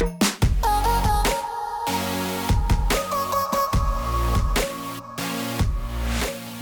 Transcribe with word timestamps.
you 0.00 0.33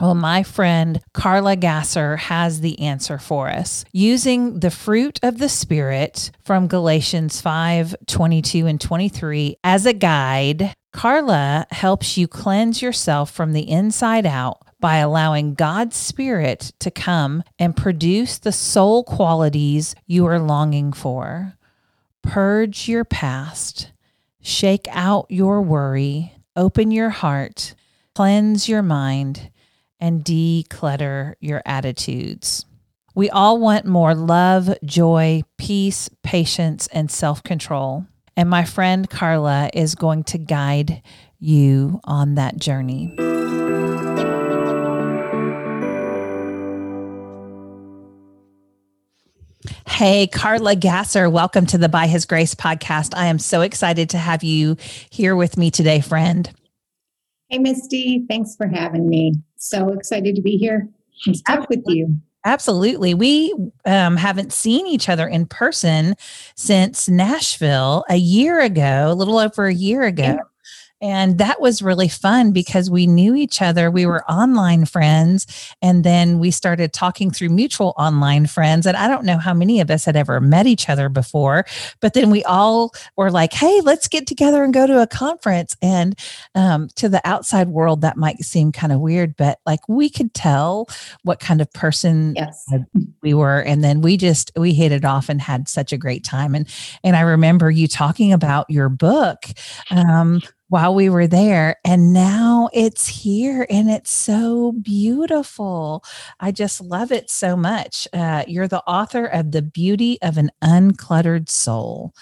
Well, 0.01 0.17
my 0.17 0.43
friend 0.43 1.01
Carla 1.13 1.55
Gasser 1.55 2.17
has 2.17 2.61
the 2.61 2.81
answer 2.81 3.17
for 3.17 3.49
us. 3.49 3.85
Using 3.93 4.59
the 4.59 4.71
fruit 4.71 5.21
of 5.23 5.39
the 5.39 5.49
Spirit 5.49 6.33
from 6.45 6.67
Galatians 6.67 7.41
5 7.41 7.95
22 8.07 8.67
and 8.67 8.81
23 8.81 9.57
as 9.63 9.87
a 9.87 9.93
guide, 9.93 10.75
Carla 10.93 11.67
helps 11.71 12.17
you 12.17 12.27
cleanse 12.27 12.83
yourself 12.83 13.31
from 13.31 13.53
the 13.53 13.71
inside 13.71 14.27
out 14.27 14.59
by 14.81 14.97
allowing 14.97 15.55
God's 15.55 15.97
Spirit 15.97 16.73
to 16.81 16.91
come 16.91 17.45
and 17.59 17.77
produce 17.77 18.39
the 18.39 18.53
soul 18.53 19.05
qualities 19.05 19.95
you 20.07 20.27
are 20.27 20.41
longing 20.41 20.93
for. 20.93 21.55
Purge 22.23 22.89
your 22.89 23.05
past 23.05 23.93
Shake 24.47 24.87
out 24.91 25.25
your 25.31 25.63
worry, 25.63 26.35
open 26.55 26.91
your 26.91 27.09
heart, 27.09 27.75
cleanse 28.15 28.69
your 28.69 28.83
mind, 28.83 29.51
and 29.99 30.23
declutter 30.23 31.33
your 31.41 31.63
attitudes. 31.65 32.67
We 33.15 33.31
all 33.31 33.59
want 33.59 33.87
more 33.87 34.15
love, 34.15 34.69
joy, 34.85 35.45
peace, 35.57 36.11
patience, 36.23 36.89
and 36.89 37.11
self 37.11 37.43
control. 37.43 38.05
And 38.37 38.51
my 38.51 38.67
friend 38.67 39.09
Carla 39.09 39.71
is 39.73 39.95
going 39.95 40.25
to 40.25 40.37
guide 40.37 41.01
you 41.39 42.01
on 42.05 42.35
that 42.35 42.59
journey. 42.59 43.17
Hey, 49.87 50.27
Carla 50.27 50.77
Gasser, 50.77 51.31
welcome 51.31 51.67
to 51.67 51.79
the 51.79 51.89
By 51.89 52.07
His 52.07 52.25
Grace 52.27 52.55
podcast. 52.55 53.17
I 53.17 53.27
am 53.27 53.39
so 53.39 53.61
excited 53.63 54.11
to 54.11 54.19
have 54.19 54.43
you 54.43 54.77
here 55.11 55.37
with 55.37 55.57
me 55.57 55.71
today, 55.71 56.01
friend. 56.01 56.51
Hey, 57.49 57.59
Misty. 57.59 58.27
Thanks 58.29 58.57
for 58.57 58.67
having 58.67 59.09
me. 59.09 59.35
So 59.57 59.89
excited 59.91 60.37
to 60.37 60.43
be 60.43 60.57
here 60.57 60.89
and 61.27 61.45
talk 61.47 61.69
with 61.71 61.83
you. 61.87 62.19
Absolutely. 62.45 63.15
We 63.15 63.55
um, 63.87 64.17
haven't 64.17 64.53
seen 64.53 64.87
each 64.87 65.09
other 65.09 65.27
in 65.27 65.47
person 65.47 66.15
since 66.57 67.09
Nashville 67.09 68.05
a 68.11 68.17
year 68.17 68.61
ago, 68.61 69.07
a 69.11 69.15
little 69.15 69.39
over 69.39 69.67
a 69.67 69.73
year 69.73 70.03
ago. 70.03 70.39
And 71.05 71.37
that 71.37 71.61
was 71.61 71.83
really 71.83 72.09
fun 72.09 72.53
because 72.53 72.91
we 72.91 73.07
knew 73.07 73.35
each 73.35 73.61
other. 73.61 73.91
We 73.91 74.07
were 74.07 74.25
online 74.25 74.87
friends. 74.87 75.47
And 75.83 76.03
then 76.03 76.39
we 76.39 76.51
started 76.51 76.95
talking 76.95 77.31
through 77.31 77.51
mutual 77.51 77.93
online 77.99 78.47
friends. 78.47 78.87
And 78.87 78.97
I 78.97 79.07
don't 79.07 79.27
know 79.27 79.37
how 79.37 79.53
many 79.53 79.81
of 79.81 79.91
us 79.91 80.07
had 80.07 80.17
ever 80.17 80.41
met 80.41 80.67
each 80.67 80.89
other 80.89 81.11
before. 81.11 81.67
But 82.01 82.15
then 82.15 82.31
we 82.31 82.43
all 82.45 82.95
were 83.19 83.31
like, 83.31 83.53
hey, 83.53 83.83
let's 83.83 84.09
get 84.09 84.27
together 84.27 84.65
and 84.65 84.73
go 84.73 84.87
to 84.87 85.03
a 85.03 85.07
conference. 85.07 85.77
And 85.83 86.19
um, 86.55 86.89
to 86.97 87.11
the 87.11 87.21
outside 87.23 87.69
world, 87.69 88.01
that 88.01 88.17
might 88.17 88.39
seem 88.39 88.73
kind 88.73 88.91
of 88.91 89.01
weird, 89.01 89.37
but 89.37 89.59
like 89.67 89.87
we 89.87 90.09
could 90.09 90.33
tell 90.33 90.89
what 91.23 91.39
kind 91.39 91.61
of 91.61 91.71
person 91.75 92.33
yes. 92.35 92.67
we 93.23 93.35
were. 93.35 93.61
And 93.61 93.85
then 93.85 94.01
we 94.01 94.17
just, 94.17 94.53
we 94.57 94.73
hit 94.73 94.91
it 94.91 95.05
off 95.05 95.29
and 95.29 95.39
had 95.39 95.69
such 95.69 95.93
a 95.93 95.99
great 95.99 96.25
time. 96.25 96.55
And, 96.55 96.67
and 97.03 97.15
I 97.15 97.21
remember 97.21 97.71
you 97.71 97.89
talking 97.89 98.33
about 98.33 98.71
your 98.71 98.89
book. 98.89 99.45
Um, 99.91 100.41
while 100.69 100.95
we 100.95 101.09
were 101.09 101.27
there 101.27 101.77
and 101.85 102.13
now 102.13 102.69
it's 102.73 103.07
here 103.07 103.67
and 103.69 103.91
it's 103.91 104.11
so 104.11 104.73
beautiful. 104.73 106.05
I 106.41 106.53
just 106.53 106.81
love 106.81 107.13
it 107.13 107.31
so 107.31 107.57
much. 107.57 108.09
Uh, 108.13 108.45
you're 108.49 108.69
the 108.69 108.83
author 108.85 109.27
of 109.27 109.53
the 109.53 109.63
beauty 109.63 110.19
of 110.23 110.39
an 110.39 110.51
uncluttered 110.63 111.49
soul. 111.49 112.15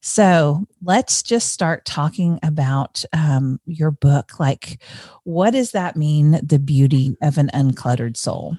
So 0.00 0.66
let's 0.82 1.22
just 1.22 1.52
start 1.52 1.84
talking 1.84 2.38
about 2.42 3.04
um, 3.12 3.60
your 3.66 3.90
book. 3.90 4.40
Like 4.40 4.82
what 5.24 5.50
does 5.50 5.72
that 5.72 5.96
mean 5.96 6.40
the 6.42 6.58
beauty 6.58 7.16
of 7.22 7.38
an 7.38 7.50
uncluttered 7.54 8.16
soul? 8.16 8.56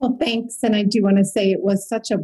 Well 0.00 0.16
thanks 0.20 0.62
and 0.62 0.76
i 0.76 0.84
do 0.84 1.02
want 1.02 1.16
to 1.16 1.24
say 1.24 1.50
it 1.50 1.60
was 1.60 1.88
such 1.88 2.12
a 2.12 2.18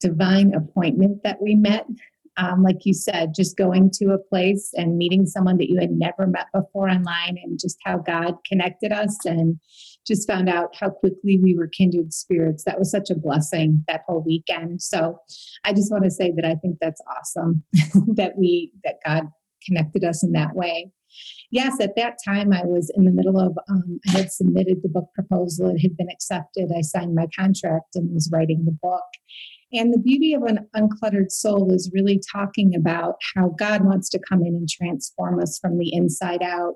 divine 0.00 0.54
appointment 0.54 1.22
that 1.22 1.40
we 1.40 1.54
met 1.54 1.86
um, 2.36 2.62
like 2.62 2.84
you 2.84 2.92
said, 2.92 3.34
just 3.34 3.56
going 3.56 3.90
to 3.94 4.12
a 4.12 4.18
place 4.18 4.70
and 4.74 4.98
meeting 4.98 5.26
someone 5.26 5.56
that 5.58 5.70
you 5.70 5.78
had 5.80 5.90
never 5.90 6.26
met 6.26 6.46
before 6.52 6.88
online 6.88 7.38
and 7.42 7.58
just 7.58 7.78
how 7.84 7.98
God 7.98 8.34
connected 8.46 8.92
us 8.92 9.16
and 9.24 9.58
just 10.06 10.28
found 10.28 10.48
out 10.48 10.74
how 10.78 10.90
quickly 10.90 11.38
we 11.42 11.54
were 11.54 11.66
kindred 11.66 12.12
spirits. 12.12 12.64
That 12.64 12.78
was 12.78 12.90
such 12.90 13.10
a 13.10 13.16
blessing 13.16 13.84
that 13.88 14.02
whole 14.06 14.22
weekend. 14.22 14.82
So 14.82 15.18
I 15.64 15.72
just 15.72 15.90
want 15.90 16.04
to 16.04 16.10
say 16.10 16.32
that 16.36 16.44
I 16.44 16.54
think 16.56 16.76
that's 16.80 17.00
awesome 17.16 17.64
that 18.14 18.36
we, 18.36 18.72
that 18.84 18.96
God 19.04 19.24
connected 19.64 20.04
us 20.04 20.22
in 20.22 20.32
that 20.32 20.54
way. 20.54 20.92
Yes, 21.50 21.80
at 21.80 21.96
that 21.96 22.18
time 22.24 22.52
I 22.52 22.62
was 22.64 22.92
in 22.94 23.04
the 23.04 23.10
middle 23.10 23.38
of, 23.38 23.56
um, 23.70 24.00
I 24.08 24.18
had 24.18 24.32
submitted 24.32 24.82
the 24.82 24.88
book 24.88 25.08
proposal, 25.14 25.70
it 25.70 25.80
had 25.80 25.96
been 25.96 26.10
accepted. 26.10 26.70
I 26.76 26.82
signed 26.82 27.14
my 27.14 27.26
contract 27.36 27.96
and 27.96 28.12
was 28.12 28.28
writing 28.32 28.64
the 28.64 28.76
book. 28.82 29.04
And 29.72 29.92
the 29.92 29.98
beauty 29.98 30.32
of 30.32 30.42
an 30.42 30.68
uncluttered 30.76 31.30
soul 31.30 31.72
is 31.72 31.90
really 31.92 32.20
talking 32.32 32.74
about 32.74 33.16
how 33.34 33.54
God 33.58 33.84
wants 33.84 34.08
to 34.10 34.20
come 34.28 34.42
in 34.42 34.54
and 34.54 34.68
transform 34.68 35.40
us 35.40 35.58
from 35.58 35.78
the 35.78 35.92
inside 35.92 36.42
out. 36.42 36.74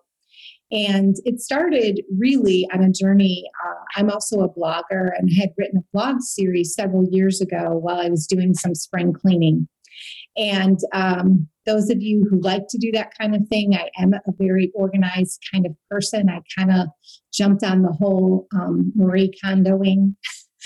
And 0.72 1.16
it 1.24 1.40
started 1.40 2.02
really 2.16 2.68
on 2.72 2.82
a 2.82 2.92
journey. 2.92 3.44
Uh, 3.64 3.74
I'm 3.96 4.10
also 4.10 4.40
a 4.40 4.48
blogger 4.48 5.10
and 5.18 5.32
had 5.32 5.50
written 5.56 5.78
a 5.78 5.84
blog 5.92 6.20
series 6.20 6.74
several 6.74 7.08
years 7.10 7.40
ago 7.40 7.76
while 7.76 8.00
I 8.00 8.08
was 8.08 8.26
doing 8.26 8.54
some 8.54 8.74
spring 8.74 9.12
cleaning. 9.12 9.68
And 10.36 10.78
um, 10.92 11.48
those 11.66 11.90
of 11.90 12.00
you 12.00 12.26
who 12.30 12.40
like 12.40 12.68
to 12.68 12.78
do 12.78 12.92
that 12.92 13.16
kind 13.18 13.34
of 13.34 13.46
thing, 13.48 13.74
I 13.74 13.90
am 14.00 14.14
a 14.14 14.32
very 14.38 14.70
organized 14.74 15.42
kind 15.52 15.66
of 15.66 15.72
person. 15.90 16.30
I 16.30 16.40
kind 16.56 16.72
of 16.72 16.88
jumped 17.32 17.64
on 17.64 17.82
the 17.82 17.92
whole 17.92 18.46
um, 18.54 18.92
Marie 18.94 19.32
Kondoing 19.44 20.14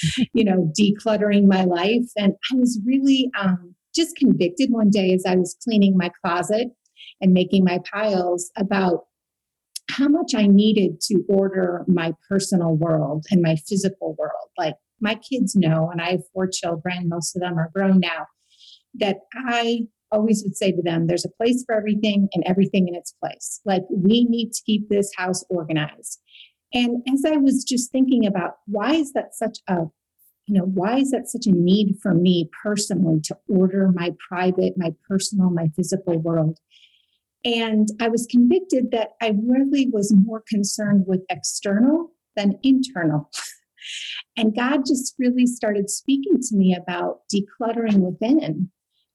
you 0.35 0.45
know, 0.45 0.73
decluttering 0.79 1.47
my 1.47 1.65
life. 1.65 2.07
And 2.17 2.35
I 2.53 2.57
was 2.57 2.81
really 2.85 3.31
um, 3.39 3.75
just 3.95 4.17
convicted 4.17 4.71
one 4.71 4.91
day 4.91 5.13
as 5.13 5.25
I 5.27 5.37
was 5.37 5.57
cleaning 5.63 5.97
my 5.97 6.11
closet 6.23 6.69
and 7.21 7.33
making 7.33 7.65
my 7.65 7.79
piles 7.91 8.51
about 8.57 9.05
how 9.91 10.09
much 10.09 10.35
I 10.35 10.47
needed 10.47 11.01
to 11.03 11.23
order 11.29 11.85
my 11.87 12.15
personal 12.29 12.75
world 12.75 13.27
and 13.31 13.43
my 13.43 13.57
physical 13.57 14.17
world. 14.19 14.49
Like 14.59 14.75
my 15.01 15.15
kids 15.15 15.55
know, 15.55 15.91
and 15.91 16.01
I 16.01 16.13
have 16.13 16.23
four 16.33 16.49
children, 16.49 17.09
most 17.09 17.37
of 17.37 17.43
them 17.43 17.59
are 17.59 17.71
grown 17.75 18.01
now, 18.01 18.27
that 18.95 19.19
I 19.35 19.83
always 20.11 20.43
would 20.45 20.57
say 20.57 20.73
to 20.73 20.83
them, 20.83 21.07
there's 21.07 21.25
a 21.25 21.43
place 21.43 21.65
for 21.67 21.75
everything 21.75 22.29
and 22.33 22.45
everything 22.47 22.89
in 22.89 22.95
its 22.95 23.13
place. 23.21 23.61
Like 23.65 23.83
we 23.91 24.25
need 24.25 24.53
to 24.53 24.63
keep 24.65 24.89
this 24.89 25.11
house 25.17 25.45
organized. 25.51 26.21
And 26.75 27.03
as 27.11 27.25
I 27.25 27.37
was 27.37 27.65
just 27.65 27.93
thinking 27.93 28.27
about 28.27 28.57
why 28.67 28.95
is 28.95 29.13
that 29.13 29.35
such 29.35 29.59
a 29.69 29.87
you 30.47 30.59
know, 30.59 30.65
why 30.65 30.99
is 30.99 31.11
that 31.11 31.27
such 31.27 31.47
a 31.47 31.53
need 31.53 31.97
for 32.03 32.13
me 32.13 32.51
personally 32.63 33.19
to 33.23 33.35
order 33.49 33.91
my 33.91 34.15
private, 34.29 34.75
my 34.77 34.95
personal, 35.09 35.49
my 35.49 35.69
physical 35.75 36.19
world? 36.19 36.59
And 37.45 37.89
I 38.01 38.09
was 38.09 38.27
convicted 38.27 38.91
that 38.91 39.13
I 39.23 39.35
really 39.43 39.89
was 39.89 40.15
more 40.15 40.43
concerned 40.47 41.05
with 41.07 41.23
external 41.31 42.11
than 42.37 42.59
internal. 42.63 43.31
and 44.37 44.55
God 44.55 44.85
just 44.87 45.15
really 45.19 45.47
started 45.47 45.89
speaking 45.89 46.41
to 46.41 46.57
me 46.57 46.75
about 46.75 47.21
decluttering 47.35 48.01
within 48.01 48.71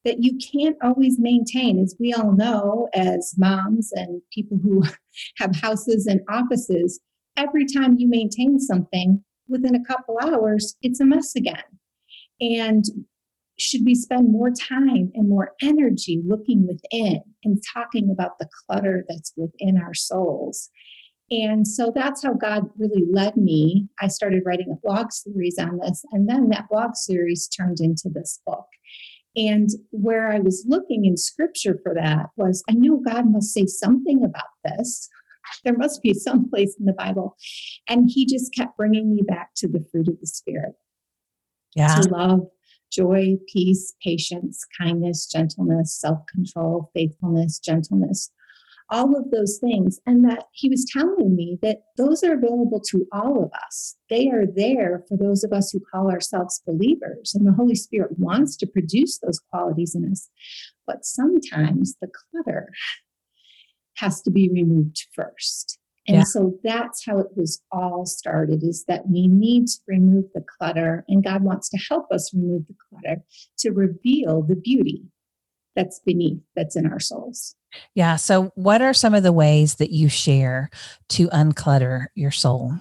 that 0.05 0.23
you 0.23 0.37
can't 0.37 0.77
always 0.81 1.19
maintain, 1.19 1.79
as 1.79 1.95
we 1.99 2.13
all 2.13 2.31
know, 2.31 2.87
as 2.93 3.35
moms 3.37 3.91
and 3.93 4.21
people 4.33 4.57
who 4.57 4.83
have 5.37 5.55
houses 5.55 6.07
and 6.07 6.21
offices, 6.29 6.99
every 7.39 7.65
time 7.65 7.97
you 7.97 8.07
maintain 8.07 8.59
something, 8.59 9.23
within 9.47 9.75
a 9.75 9.83
couple 9.83 10.17
hours, 10.21 10.75
it's 10.81 10.99
a 10.99 11.05
mess 11.05 11.35
again. 11.35 11.63
And 12.39 12.85
should 13.57 13.83
we 13.83 13.95
spend 13.95 14.31
more 14.31 14.51
time 14.51 15.11
and 15.13 15.27
more 15.27 15.53
energy 15.61 16.21
looking 16.25 16.67
within 16.67 17.21
and 17.43 17.61
talking 17.73 18.09
about 18.09 18.39
the 18.39 18.47
clutter 18.47 19.05
that's 19.09 19.33
within 19.35 19.77
our 19.77 19.93
souls? 19.93 20.69
And 21.31 21.67
so 21.67 21.91
that's 21.93 22.23
how 22.23 22.33
God 22.33 22.69
really 22.77 23.03
led 23.11 23.37
me. 23.37 23.87
I 24.01 24.07
started 24.07 24.43
writing 24.45 24.71
a 24.71 24.87
blog 24.87 25.11
series 25.11 25.59
on 25.59 25.79
this, 25.79 26.03
and 26.11 26.27
then 26.27 26.49
that 26.49 26.69
blog 26.69 26.95
series 26.95 27.47
turned 27.47 27.79
into 27.79 28.09
this 28.11 28.39
book. 28.45 28.65
And 29.35 29.69
where 29.91 30.31
I 30.31 30.39
was 30.39 30.65
looking 30.67 31.05
in 31.05 31.15
scripture 31.15 31.79
for 31.83 31.93
that 31.93 32.27
was 32.35 32.63
I 32.67 32.73
know 32.73 32.97
God 32.97 33.31
must 33.31 33.53
say 33.53 33.65
something 33.67 34.23
about 34.23 34.49
this. 34.65 35.07
There 35.63 35.77
must 35.77 36.01
be 36.01 36.13
some 36.13 36.49
place 36.49 36.75
in 36.79 36.85
the 36.85 36.93
Bible. 36.93 37.35
And 37.87 38.09
He 38.09 38.25
just 38.25 38.53
kept 38.53 38.77
bringing 38.77 39.13
me 39.15 39.21
back 39.27 39.51
to 39.57 39.67
the 39.67 39.85
fruit 39.91 40.07
of 40.07 40.19
the 40.19 40.27
Spirit. 40.27 40.73
Yeah. 41.75 41.95
To 41.95 42.09
love, 42.09 42.47
joy, 42.91 43.37
peace, 43.51 43.93
patience, 44.03 44.65
kindness, 44.79 45.27
gentleness, 45.27 45.93
self 45.99 46.19
control, 46.27 46.91
faithfulness, 46.93 47.59
gentleness, 47.59 48.31
all 48.89 49.15
of 49.15 49.31
those 49.31 49.59
things. 49.59 49.99
And 50.05 50.25
that 50.25 50.45
he 50.51 50.69
was 50.69 50.85
telling 50.91 51.35
me 51.35 51.59
that 51.61 51.83
those 51.97 52.23
are 52.23 52.33
available 52.33 52.81
to 52.89 53.07
all 53.11 53.43
of 53.43 53.51
us. 53.65 53.95
They 54.09 54.29
are 54.29 54.45
there 54.45 55.03
for 55.07 55.17
those 55.17 55.43
of 55.43 55.53
us 55.53 55.71
who 55.71 55.79
call 55.79 56.09
ourselves 56.09 56.61
believers. 56.65 57.33
And 57.35 57.45
the 57.45 57.53
Holy 57.53 57.75
Spirit 57.75 58.17
wants 58.17 58.55
to 58.57 58.67
produce 58.67 59.19
those 59.19 59.39
qualities 59.51 59.95
in 59.95 60.09
us. 60.11 60.29
But 60.87 61.05
sometimes 61.05 61.95
the 62.01 62.07
clutter 62.07 62.71
has 63.99 64.21
to 64.23 64.31
be 64.31 64.49
removed 64.49 65.07
first. 65.13 65.77
And 66.07 66.17
yeah. 66.17 66.23
so 66.23 66.57
that's 66.63 67.05
how 67.05 67.19
it 67.19 67.27
was 67.35 67.61
all 67.71 68.05
started 68.05 68.63
is 68.63 68.85
that 68.85 69.07
we 69.07 69.27
need 69.27 69.67
to 69.67 69.77
remove 69.87 70.25
the 70.33 70.43
clutter 70.57 71.05
and 71.07 71.23
God 71.23 71.43
wants 71.43 71.69
to 71.69 71.77
help 71.77 72.11
us 72.11 72.33
remove 72.33 72.65
the 72.67 72.75
clutter 72.89 73.21
to 73.59 73.71
reveal 73.71 74.41
the 74.41 74.55
beauty 74.55 75.03
that's 75.75 75.99
beneath 75.99 76.39
that's 76.55 76.75
in 76.75 76.91
our 76.91 76.99
souls. 76.99 77.55
Yeah, 77.93 78.15
so 78.15 78.51
what 78.55 78.81
are 78.81 78.93
some 78.93 79.13
of 79.13 79.21
the 79.21 79.31
ways 79.31 79.75
that 79.75 79.91
you 79.91 80.09
share 80.09 80.71
to 81.09 81.27
unclutter 81.29 82.07
your 82.15 82.31
soul? 82.31 82.73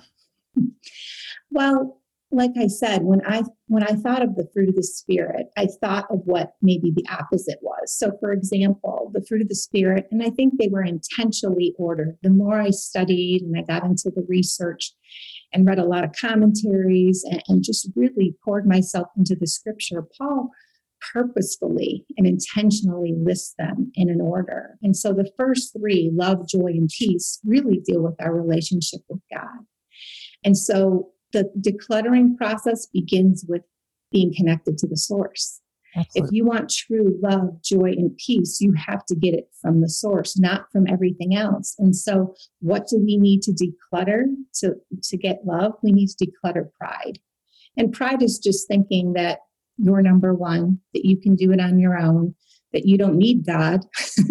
Well, 1.50 1.97
like 2.30 2.52
I 2.58 2.66
said, 2.66 3.04
when 3.04 3.24
I 3.26 3.42
when 3.68 3.82
I 3.82 3.94
thought 3.94 4.22
of 4.22 4.36
the 4.36 4.48
fruit 4.52 4.68
of 4.68 4.76
the 4.76 4.82
spirit, 4.82 5.46
I 5.56 5.66
thought 5.80 6.06
of 6.10 6.20
what 6.24 6.52
maybe 6.60 6.90
the 6.90 7.06
opposite 7.10 7.58
was. 7.62 7.96
So, 7.96 8.12
for 8.20 8.32
example, 8.32 9.10
the 9.14 9.24
fruit 9.26 9.42
of 9.42 9.48
the 9.48 9.54
spirit, 9.54 10.06
and 10.10 10.22
I 10.22 10.30
think 10.30 10.54
they 10.58 10.68
were 10.68 10.82
intentionally 10.82 11.74
ordered. 11.78 12.18
The 12.22 12.30
more 12.30 12.60
I 12.60 12.70
studied 12.70 13.42
and 13.42 13.56
I 13.56 13.62
got 13.62 13.84
into 13.84 14.10
the 14.14 14.26
research 14.28 14.92
and 15.54 15.66
read 15.66 15.78
a 15.78 15.86
lot 15.86 16.04
of 16.04 16.12
commentaries 16.20 17.24
and, 17.24 17.42
and 17.48 17.64
just 17.64 17.88
really 17.96 18.36
poured 18.44 18.66
myself 18.66 19.08
into 19.16 19.34
the 19.34 19.46
scripture, 19.46 20.04
Paul 20.18 20.50
purposefully 21.12 22.04
and 22.16 22.26
intentionally 22.26 23.14
lists 23.16 23.54
them 23.56 23.92
in 23.94 24.10
an 24.10 24.20
order. 24.20 24.76
And 24.82 24.96
so 24.96 25.12
the 25.12 25.30
first 25.38 25.72
three, 25.72 26.10
love, 26.12 26.48
joy, 26.48 26.72
and 26.74 26.88
peace, 26.88 27.38
really 27.46 27.78
deal 27.78 28.02
with 28.02 28.20
our 28.20 28.34
relationship 28.34 29.00
with 29.08 29.20
God. 29.32 29.64
And 30.44 30.56
so 30.56 31.12
the 31.32 31.50
decluttering 31.60 32.36
process 32.36 32.86
begins 32.86 33.44
with 33.48 33.62
being 34.10 34.32
connected 34.34 34.78
to 34.78 34.86
the 34.86 34.96
source. 34.96 35.60
Absolutely. 35.96 36.28
If 36.28 36.32
you 36.32 36.44
want 36.44 36.70
true 36.70 37.18
love, 37.22 37.62
joy, 37.62 37.92
and 37.96 38.16
peace, 38.18 38.60
you 38.60 38.72
have 38.74 39.04
to 39.06 39.14
get 39.14 39.34
it 39.34 39.48
from 39.60 39.80
the 39.80 39.88
source, 39.88 40.38
not 40.38 40.70
from 40.70 40.86
everything 40.86 41.34
else. 41.34 41.74
And 41.78 41.96
so, 41.96 42.34
what 42.60 42.86
do 42.88 42.98
we 42.98 43.16
need 43.16 43.42
to 43.42 43.52
declutter 43.52 44.24
to, 44.56 44.74
to 45.02 45.16
get 45.16 45.46
love? 45.46 45.72
We 45.82 45.92
need 45.92 46.08
to 46.08 46.26
declutter 46.26 46.68
pride. 46.78 47.18
And 47.76 47.92
pride 47.92 48.22
is 48.22 48.38
just 48.38 48.68
thinking 48.68 49.14
that 49.14 49.40
you're 49.78 50.02
number 50.02 50.34
one, 50.34 50.80
that 50.92 51.04
you 51.06 51.16
can 51.16 51.36
do 51.36 51.52
it 51.52 51.60
on 51.60 51.78
your 51.78 51.96
own, 51.96 52.34
that 52.72 52.86
you 52.86 52.98
don't 52.98 53.16
need 53.16 53.46
God. 53.46 53.80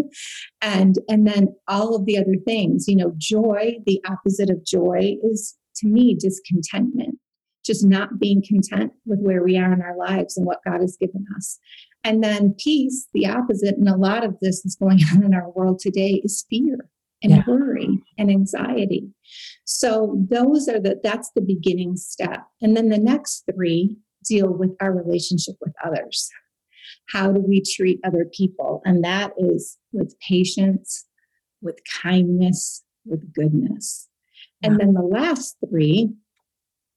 and 0.62 1.00
and 1.10 1.26
then 1.26 1.56
all 1.68 1.96
of 1.96 2.06
the 2.06 2.18
other 2.18 2.36
things, 2.46 2.88
you 2.88 2.96
know, 2.96 3.14
joy, 3.18 3.78
the 3.86 4.02
opposite 4.08 4.50
of 4.50 4.66
joy 4.66 5.16
is 5.24 5.56
to 5.78 5.88
me 5.88 6.16
discontentment 6.16 7.20
just 7.68 7.86
not 7.86 8.18
being 8.18 8.42
content 8.42 8.94
with 9.06 9.20
where 9.20 9.44
we 9.44 9.58
are 9.58 9.74
in 9.74 9.82
our 9.82 9.96
lives 9.98 10.38
and 10.38 10.46
what 10.46 10.64
God 10.66 10.80
has 10.80 10.98
given 11.00 11.26
us. 11.36 11.60
And 12.04 12.24
then 12.24 12.56
peace, 12.58 13.08
the 13.14 13.28
opposite, 13.28 13.76
and 13.76 13.90
a 13.90 13.98
lot 13.98 14.24
of 14.24 14.38
this 14.42 14.66
is 14.66 14.78
going 14.78 15.00
on 15.14 15.24
in 15.24 15.36
our 15.36 15.52
world 15.52 15.80
today 15.80 16.22
is 16.24 16.46
fear 16.50 16.90
and 17.22 17.34
yeah. 17.34 17.44
worry 17.46 18.02
and 18.18 18.32
anxiety. 18.32 19.10
So 19.66 20.18
those 20.30 20.70
are 20.70 20.80
the 20.80 21.00
that's 21.04 21.32
the 21.36 21.42
beginning 21.42 21.98
step. 21.98 22.46
And 22.62 22.78
then 22.78 22.90
the 22.90 22.98
next 22.98 23.44
three 23.54 23.98
deal 24.24 24.50
with 24.50 24.72
our 24.80 24.94
relationship 24.94 25.56
with 25.62 25.74
others. 25.84 26.30
How 27.10 27.32
do 27.32 27.42
we 27.42 27.62
treat 27.62 28.00
other 28.04 28.26
people? 28.34 28.82
And 28.86 29.04
that 29.04 29.34
is 29.38 29.78
with 29.92 30.18
patience, 30.20 31.06
with 31.62 31.80
kindness, 32.02 32.84
with 33.06 33.34
goodness. 33.34 34.08
And 34.64 34.74
mm-hmm. 34.74 34.78
then 34.78 34.94
the 34.94 35.02
last 35.02 35.58
three, 35.68 36.10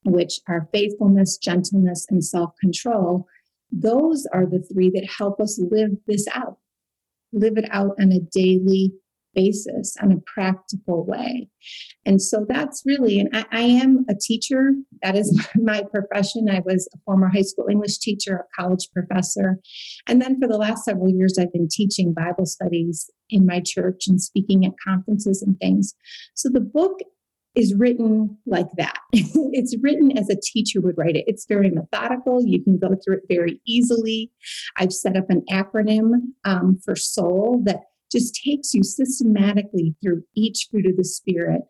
which 0.05 0.41
are 0.49 0.69
faithfulness, 0.73 1.37
gentleness, 1.39 2.07
and 2.11 2.25
self 2.25 2.53
control, 2.61 3.27
those 3.71 4.27
are 4.33 4.47
the 4.47 4.62
three 4.73 4.91
that 4.91 5.09
help 5.19 5.41
us 5.41 5.61
live 5.71 5.91
this 6.07 6.27
out, 6.33 6.59
live 7.33 7.57
it 7.57 7.69
out 7.71 7.95
on 8.01 8.12
a 8.12 8.21
daily 8.21 8.93
basis, 9.35 9.97
on 10.03 10.12
a 10.12 10.21
practical 10.27 11.05
way. 11.05 11.49
And 12.05 12.21
so 12.21 12.44
that's 12.49 12.82
really, 12.84 13.20
and 13.20 13.29
I, 13.32 13.44
I 13.53 13.61
am 13.61 14.05
a 14.08 14.15
teacher. 14.15 14.73
That 15.03 15.17
is 15.17 15.46
my 15.55 15.82
profession. 15.82 16.49
I 16.51 16.61
was 16.65 16.89
a 16.94 16.99
former 17.05 17.29
high 17.29 17.43
school 17.43 17.67
English 17.70 17.99
teacher, 17.99 18.37
a 18.37 18.63
college 18.63 18.89
professor. 18.93 19.58
And 20.06 20.20
then 20.20 20.41
for 20.41 20.49
the 20.49 20.58
last 20.58 20.84
several 20.84 21.11
years, 21.11 21.39
I've 21.39 21.53
been 21.53 21.69
teaching 21.70 22.13
Bible 22.13 22.46
studies 22.46 23.11
in 23.29 23.46
my 23.46 23.63
church 23.65 24.06
and 24.08 24.20
speaking 24.20 24.67
at 24.67 24.73
conferences 24.84 25.43
and 25.43 25.58
things. 25.61 25.94
So 26.34 26.49
the 26.49 26.61
book 26.61 26.99
is 27.55 27.75
written 27.75 28.39
like 28.47 28.71
that. 28.77 28.99
it's 29.13 29.77
written 29.83 30.17
as 30.17 30.29
a 30.31 30.41
teacher 30.41 30.81
would 30.81 30.97
write 30.97 31.17
it. 31.17 31.25
It's 31.27 31.47
very 31.47 31.71
methodical. 31.71 32.45
You 32.45 32.63
can 32.63 32.79
go 32.79 32.97
through 33.05 33.17
it 33.17 33.23
very 33.29 33.61
easily. 33.67 34.31
I've 34.77 34.93
set 34.93 35.17
up 35.17 35.31
an 35.31 35.43
acronym 35.51 36.13
um, 36.45 36.79
for 36.85 36.95
soul 36.95 37.63
that 37.65 37.81
just 38.11 38.41
takes 38.45 38.75
you 38.75 38.83
systematically 38.83 39.95
through 40.03 40.23
each 40.35 40.69
fruit 40.71 40.87
of 40.87 40.97
the 40.97 41.05
spirit. 41.05 41.63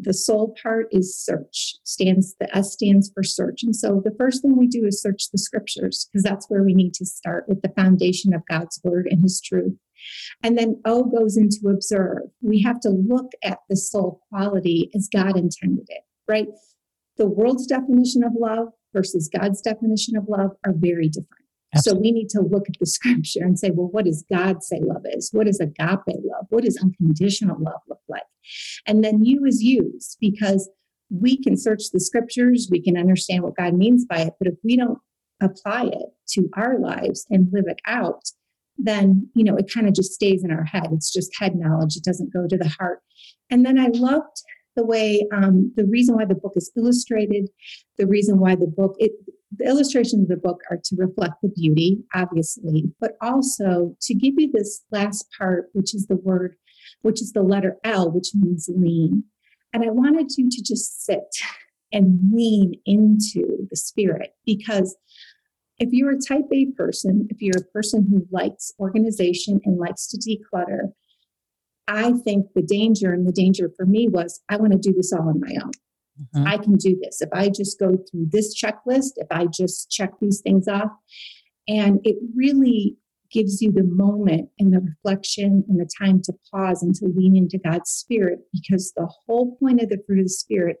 The 0.00 0.14
soul 0.14 0.54
part 0.62 0.86
is 0.92 1.18
search, 1.18 1.74
stands 1.82 2.36
the 2.38 2.54
S 2.56 2.72
stands 2.72 3.10
for 3.12 3.24
search. 3.24 3.64
And 3.64 3.74
so 3.74 4.00
the 4.04 4.14
first 4.16 4.42
thing 4.42 4.56
we 4.56 4.68
do 4.68 4.86
is 4.86 5.02
search 5.02 5.30
the 5.32 5.38
scriptures 5.38 6.08
because 6.12 6.22
that's 6.22 6.48
where 6.48 6.62
we 6.62 6.72
need 6.72 6.94
to 6.94 7.06
start 7.06 7.46
with 7.48 7.62
the 7.62 7.72
foundation 7.76 8.32
of 8.32 8.46
God's 8.48 8.80
word 8.84 9.08
and 9.10 9.22
his 9.22 9.40
truth. 9.40 9.74
And 10.42 10.56
then 10.58 10.80
O 10.84 11.04
goes 11.04 11.36
into 11.36 11.68
observe. 11.68 12.22
We 12.40 12.62
have 12.62 12.80
to 12.80 12.90
look 12.90 13.32
at 13.42 13.58
the 13.68 13.76
soul 13.76 14.20
quality 14.28 14.90
as 14.94 15.08
God 15.12 15.36
intended 15.36 15.86
it, 15.88 16.02
right? 16.28 16.48
The 17.16 17.26
world's 17.26 17.66
definition 17.66 18.22
of 18.22 18.32
love 18.38 18.68
versus 18.94 19.28
God's 19.28 19.60
definition 19.60 20.16
of 20.16 20.24
love 20.28 20.52
are 20.64 20.72
very 20.74 21.08
different. 21.08 21.44
Absolutely. 21.74 21.98
So 21.98 22.02
we 22.02 22.12
need 22.12 22.28
to 22.30 22.40
look 22.40 22.68
at 22.68 22.78
the 22.80 22.86
scripture 22.96 23.42
and 23.42 23.58
say, 23.58 23.70
well, 23.70 23.88
what 23.88 24.06
does 24.06 24.24
God 24.30 24.62
say 24.62 24.80
love 24.80 25.02
is? 25.04 25.30
What 25.32 25.48
is 25.48 25.60
agape 25.60 26.00
love? 26.06 26.46
What 26.48 26.64
does 26.64 26.78
unconditional 26.78 27.56
love 27.60 27.80
look 27.88 28.00
like? 28.08 28.22
And 28.86 29.04
then 29.04 29.24
you 29.24 29.44
is 29.44 29.62
used 29.62 30.16
because 30.20 30.70
we 31.10 31.42
can 31.42 31.56
search 31.56 31.84
the 31.92 32.00
scriptures, 32.00 32.68
we 32.70 32.82
can 32.82 32.96
understand 32.96 33.42
what 33.42 33.56
God 33.56 33.74
means 33.74 34.04
by 34.04 34.18
it, 34.18 34.34
but 34.38 34.48
if 34.48 34.54
we 34.62 34.76
don't 34.76 34.98
apply 35.40 35.84
it 35.84 36.08
to 36.30 36.48
our 36.54 36.78
lives 36.78 37.26
and 37.30 37.48
live 37.52 37.64
it 37.66 37.80
out, 37.86 38.30
then 38.78 39.28
you 39.34 39.44
know 39.44 39.56
it 39.56 39.70
kind 39.72 39.88
of 39.88 39.94
just 39.94 40.12
stays 40.12 40.44
in 40.44 40.50
our 40.50 40.64
head. 40.64 40.88
It's 40.92 41.12
just 41.12 41.36
head 41.38 41.56
knowledge. 41.56 41.96
It 41.96 42.04
doesn't 42.04 42.32
go 42.32 42.46
to 42.46 42.56
the 42.56 42.68
heart. 42.68 43.00
And 43.50 43.64
then 43.64 43.78
i 43.78 43.88
loved 43.88 44.42
the 44.76 44.84
way 44.84 45.26
um, 45.34 45.72
the 45.74 45.86
reason 45.86 46.14
why 46.14 46.24
the 46.24 46.34
book 46.34 46.52
is 46.54 46.70
illustrated 46.76 47.48
the 47.96 48.06
reason 48.06 48.38
why 48.38 48.54
the 48.54 48.66
book 48.66 48.94
it 48.98 49.12
the 49.56 49.64
illustrations 49.66 50.22
of 50.22 50.28
the 50.28 50.36
book 50.36 50.60
are 50.70 50.78
to 50.84 50.96
reflect 50.96 51.34
the 51.42 51.48
beauty, 51.48 52.04
obviously, 52.14 52.92
but 53.00 53.12
also 53.20 53.96
to 54.02 54.14
give 54.14 54.34
you 54.36 54.50
this 54.52 54.84
last 54.90 55.26
part, 55.36 55.70
which 55.72 55.94
is 55.94 56.06
the 56.06 56.16
word, 56.16 56.56
which 57.02 57.22
is 57.22 57.32
the 57.32 57.42
letter 57.42 57.76
L, 57.84 58.10
which 58.10 58.28
means 58.34 58.68
lean. 58.72 59.24
And 59.72 59.84
I 59.84 59.90
wanted 59.90 60.30
you 60.36 60.48
to 60.50 60.62
just 60.62 61.04
sit 61.04 61.28
and 61.92 62.30
lean 62.32 62.74
into 62.84 63.66
the 63.70 63.76
spirit 63.76 64.34
because 64.44 64.96
if 65.78 65.90
you're 65.92 66.10
a 66.10 66.20
type 66.20 66.46
A 66.52 66.66
person, 66.76 67.28
if 67.30 67.40
you're 67.40 67.58
a 67.58 67.72
person 67.72 68.06
who 68.10 68.26
likes 68.30 68.72
organization 68.78 69.60
and 69.64 69.78
likes 69.78 70.06
to 70.08 70.18
declutter, 70.18 70.92
I 71.86 72.12
think 72.24 72.46
the 72.54 72.62
danger 72.62 73.12
and 73.12 73.26
the 73.26 73.32
danger 73.32 73.70
for 73.76 73.86
me 73.86 74.08
was 74.08 74.40
I 74.48 74.56
want 74.56 74.72
to 74.72 74.78
do 74.78 74.92
this 74.92 75.12
all 75.12 75.28
on 75.28 75.40
my 75.40 75.54
own. 75.62 75.70
Mm-hmm. 76.34 76.46
I 76.46 76.58
can 76.58 76.74
do 76.74 76.98
this. 77.00 77.20
If 77.20 77.30
I 77.32 77.48
just 77.48 77.78
go 77.78 77.96
through 77.96 78.26
this 78.30 78.60
checklist, 78.60 79.12
if 79.16 79.28
I 79.30 79.46
just 79.46 79.90
check 79.90 80.12
these 80.20 80.40
things 80.40 80.68
off, 80.68 80.90
and 81.68 82.00
it 82.04 82.16
really 82.34 82.96
gives 83.30 83.60
you 83.60 83.70
the 83.70 83.84
moment 83.84 84.48
and 84.58 84.72
the 84.72 84.80
reflection 84.80 85.64
and 85.68 85.78
the 85.78 85.88
time 85.98 86.20
to 86.22 86.32
pause 86.50 86.82
and 86.82 86.94
to 86.94 87.06
lean 87.14 87.36
into 87.36 87.58
God's 87.58 87.90
Spirit 87.90 88.40
because 88.52 88.92
the 88.96 89.08
whole 89.26 89.56
point 89.56 89.82
of 89.82 89.90
the 89.90 90.02
fruit 90.06 90.20
of 90.20 90.24
the 90.24 90.30
Spirit 90.30 90.78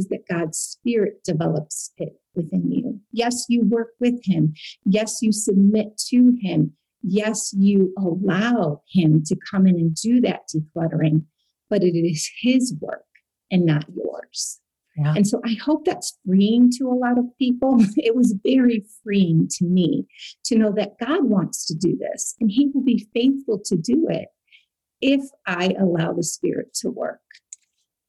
is 0.00 0.08
that 0.08 0.26
God's 0.28 0.58
Spirit 0.58 1.22
develops 1.24 1.92
it 1.98 2.14
within 2.34 2.70
you. 2.70 2.98
Yes, 3.12 3.44
you 3.48 3.64
work 3.64 3.90
with 4.00 4.18
Him. 4.24 4.54
Yes, 4.84 5.18
you 5.20 5.32
submit 5.32 5.98
to 6.08 6.36
Him. 6.40 6.72
Yes, 7.02 7.52
you 7.56 7.92
allow 7.98 8.82
Him 8.90 9.22
to 9.26 9.36
come 9.50 9.66
in 9.66 9.76
and 9.76 9.94
do 9.94 10.20
that 10.22 10.48
decluttering, 10.54 11.24
but 11.68 11.82
it 11.82 11.96
is 11.96 12.30
His 12.40 12.74
work 12.80 13.04
and 13.50 13.66
not 13.66 13.84
yours. 13.94 14.60
Yeah. 14.96 15.14
And 15.16 15.26
so 15.26 15.40
I 15.44 15.56
hope 15.62 15.84
that's 15.84 16.18
freeing 16.26 16.70
to 16.78 16.88
a 16.88 16.94
lot 16.94 17.18
of 17.18 17.26
people. 17.38 17.84
It 17.96 18.16
was 18.16 18.34
very 18.42 18.84
freeing 19.02 19.48
to 19.58 19.64
me 19.64 20.06
to 20.44 20.56
know 20.56 20.72
that 20.72 20.98
God 20.98 21.24
wants 21.24 21.66
to 21.66 21.74
do 21.74 21.96
this 21.96 22.34
and 22.40 22.50
He 22.50 22.70
will 22.72 22.82
be 22.82 23.06
faithful 23.14 23.60
to 23.66 23.76
do 23.76 24.06
it 24.08 24.28
if 25.00 25.22
I 25.46 25.74
allow 25.78 26.12
the 26.12 26.22
Spirit 26.22 26.74
to 26.80 26.90
work. 26.90 27.20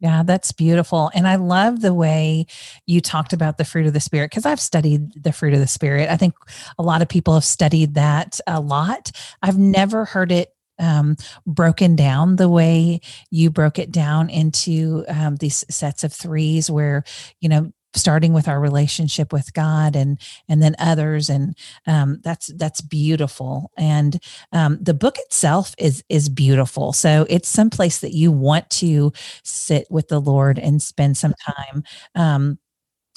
Yeah, 0.01 0.23
that's 0.23 0.51
beautiful. 0.51 1.11
And 1.13 1.27
I 1.27 1.35
love 1.35 1.81
the 1.81 1.93
way 1.93 2.47
you 2.87 3.01
talked 3.01 3.33
about 3.33 3.59
the 3.59 3.65
fruit 3.65 3.85
of 3.85 3.93
the 3.93 3.99
Spirit 3.99 4.31
because 4.31 4.47
I've 4.47 4.59
studied 4.59 5.23
the 5.23 5.31
fruit 5.31 5.53
of 5.53 5.59
the 5.59 5.67
Spirit. 5.67 6.09
I 6.09 6.17
think 6.17 6.33
a 6.79 6.83
lot 6.83 7.03
of 7.03 7.07
people 7.07 7.35
have 7.35 7.43
studied 7.43 7.93
that 7.93 8.39
a 8.47 8.59
lot. 8.59 9.11
I've 9.43 9.59
never 9.59 10.05
heard 10.05 10.31
it 10.31 10.49
um, 10.79 11.17
broken 11.45 11.95
down 11.95 12.37
the 12.37 12.49
way 12.49 13.01
you 13.29 13.51
broke 13.51 13.77
it 13.77 13.91
down 13.91 14.31
into 14.31 15.05
um, 15.07 15.35
these 15.35 15.63
sets 15.69 16.03
of 16.03 16.11
threes 16.11 16.71
where 16.71 17.03
you 17.39 17.47
know 17.47 17.71
starting 17.93 18.33
with 18.33 18.47
our 18.47 18.59
relationship 18.59 19.33
with 19.33 19.53
God 19.53 19.95
and 19.95 20.19
and 20.47 20.61
then 20.61 20.75
others. 20.79 21.29
And 21.29 21.55
um, 21.87 22.19
that's 22.23 22.47
that's 22.57 22.81
beautiful. 22.81 23.71
And 23.77 24.21
um, 24.51 24.77
the 24.81 24.93
book 24.93 25.17
itself 25.19 25.73
is 25.77 26.03
is 26.09 26.29
beautiful. 26.29 26.93
So 26.93 27.25
it's 27.29 27.49
some 27.49 27.69
place 27.69 27.99
that 27.99 28.13
you 28.13 28.31
want 28.31 28.69
to 28.71 29.11
sit 29.43 29.87
with 29.89 30.07
the 30.07 30.19
Lord 30.19 30.59
and 30.59 30.81
spend 30.81 31.17
some 31.17 31.33
time. 31.45 31.83
Um, 32.15 32.59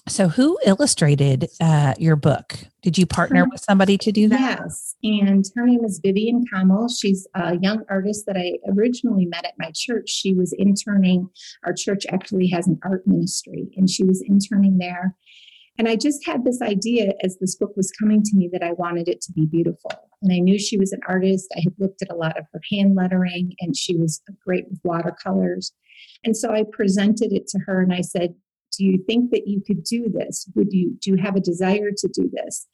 so, 0.06 0.28
who 0.28 0.58
illustrated 0.66 1.48
uh, 1.60 1.94
your 1.98 2.16
book? 2.16 2.58
Did 2.82 2.98
you 2.98 3.06
partner 3.06 3.46
with 3.50 3.62
somebody 3.62 3.96
to 3.98 4.12
do 4.12 4.28
that? 4.28 4.60
Yes, 4.60 4.94
and 5.02 5.44
her 5.56 5.66
name 5.66 5.82
is 5.84 6.00
Vivian 6.02 6.44
Kamal. 6.52 6.88
She's 6.88 7.26
a 7.34 7.56
young 7.58 7.84
artist 7.88 8.26
that 8.26 8.36
I 8.36 8.58
originally 8.70 9.24
met 9.24 9.46
at 9.46 9.54
my 9.58 9.70
church. 9.74 10.10
She 10.10 10.34
was 10.34 10.52
interning. 10.52 11.30
Our 11.64 11.72
church 11.72 12.04
actually 12.12 12.48
has 12.48 12.66
an 12.66 12.78
art 12.84 13.06
ministry, 13.06 13.70
and 13.76 13.88
she 13.88 14.04
was 14.04 14.22
interning 14.28 14.76
there. 14.76 15.16
And 15.78 15.88
I 15.88 15.96
just 15.96 16.24
had 16.26 16.44
this 16.44 16.60
idea 16.60 17.14
as 17.22 17.38
this 17.38 17.56
book 17.56 17.72
was 17.76 17.90
coming 17.98 18.22
to 18.22 18.36
me 18.36 18.48
that 18.52 18.62
I 18.62 18.72
wanted 18.72 19.08
it 19.08 19.20
to 19.22 19.32
be 19.32 19.46
beautiful. 19.46 19.90
And 20.22 20.32
I 20.32 20.38
knew 20.38 20.58
she 20.58 20.76
was 20.76 20.92
an 20.92 21.00
artist. 21.08 21.48
I 21.56 21.60
had 21.60 21.74
looked 21.78 22.02
at 22.02 22.12
a 22.12 22.16
lot 22.16 22.38
of 22.38 22.44
her 22.52 22.60
hand 22.70 22.94
lettering, 22.94 23.54
and 23.60 23.74
she 23.74 23.96
was 23.96 24.20
great 24.46 24.66
with 24.68 24.80
watercolors. 24.84 25.72
And 26.24 26.36
so 26.36 26.52
I 26.52 26.64
presented 26.70 27.32
it 27.32 27.46
to 27.48 27.58
her 27.66 27.82
and 27.82 27.92
I 27.92 28.00
said, 28.00 28.34
do 28.76 28.84
you 28.84 29.02
think 29.06 29.30
that 29.30 29.46
you 29.46 29.62
could 29.66 29.84
do 29.84 30.08
this? 30.08 30.48
Would 30.54 30.72
you 30.72 30.96
do 31.00 31.10
you 31.10 31.16
have 31.16 31.36
a 31.36 31.40
desire 31.40 31.90
to 31.96 32.08
do 32.08 32.30
this? 32.32 32.66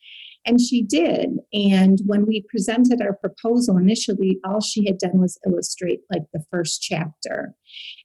And 0.47 0.59
she 0.61 0.83
did. 0.83 1.39
And 1.53 2.01
when 2.07 2.25
we 2.25 2.47
presented 2.49 3.03
our 3.03 3.15
proposal 3.15 3.77
initially, 3.77 4.39
all 4.43 4.61
she 4.61 4.87
had 4.87 4.99
done 4.99 5.21
was 5.21 5.39
illustrate 5.47 6.01
like 6.11 6.23
the 6.33 6.43
first 6.51 6.81
chapter. 6.81 7.55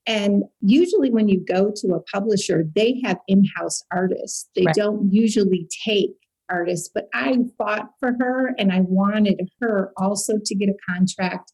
And 0.06 0.44
usually, 0.60 1.10
when 1.10 1.30
you 1.30 1.44
go 1.46 1.72
to 1.74 1.94
a 1.94 2.02
publisher, 2.14 2.66
they 2.76 3.02
have 3.06 3.20
in 3.28 3.44
house 3.56 3.82
artists. 3.92 4.50
They 4.56 4.66
right. 4.66 4.76
don't 4.76 5.14
usually 5.14 5.68
take 5.86 6.12
artists, 6.50 6.90
but 6.94 7.08
I 7.14 7.38
fought 7.58 7.90
for 8.00 8.16
her 8.20 8.54
and 8.58 8.72
I 8.72 8.82
wanted 8.82 9.50
her 9.62 9.92
also 9.98 10.34
to 10.44 10.56
get 10.56 10.70
a 10.70 10.76
contract. 10.88 11.52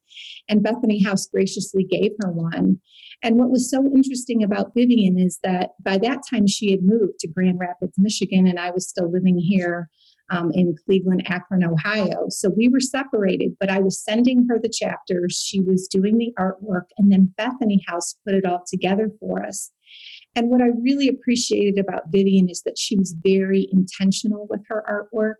And 0.49 0.63
Bethany 0.63 1.01
House 1.03 1.27
graciously 1.27 1.83
gave 1.83 2.11
her 2.21 2.31
one. 2.31 2.79
And 3.23 3.37
what 3.37 3.51
was 3.51 3.69
so 3.69 3.85
interesting 3.85 4.43
about 4.43 4.73
Vivian 4.75 5.19
is 5.19 5.39
that 5.43 5.71
by 5.81 5.97
that 5.99 6.21
time 6.29 6.47
she 6.47 6.71
had 6.71 6.81
moved 6.83 7.19
to 7.19 7.27
Grand 7.27 7.59
Rapids, 7.59 7.93
Michigan, 7.97 8.47
and 8.47 8.59
I 8.59 8.71
was 8.71 8.89
still 8.89 9.11
living 9.11 9.37
here 9.37 9.89
um, 10.31 10.51
in 10.53 10.75
Cleveland, 10.85 11.23
Akron, 11.27 11.63
Ohio. 11.63 12.25
So 12.29 12.49
we 12.49 12.69
were 12.69 12.79
separated, 12.79 13.57
but 13.59 13.69
I 13.69 13.79
was 13.79 14.03
sending 14.03 14.47
her 14.49 14.57
the 14.59 14.69
chapters. 14.69 15.43
She 15.45 15.59
was 15.59 15.87
doing 15.87 16.17
the 16.17 16.33
artwork, 16.39 16.85
and 16.97 17.11
then 17.11 17.33
Bethany 17.37 17.83
House 17.87 18.15
put 18.25 18.33
it 18.33 18.45
all 18.45 18.63
together 18.65 19.11
for 19.19 19.43
us. 19.45 19.71
And 20.35 20.49
what 20.49 20.61
I 20.61 20.67
really 20.81 21.09
appreciated 21.09 21.77
about 21.77 22.09
Vivian 22.09 22.49
is 22.49 22.61
that 22.63 22.79
she 22.79 22.95
was 22.95 23.13
very 23.21 23.67
intentional 23.71 24.47
with 24.49 24.61
her 24.69 24.83
artwork. 24.89 25.35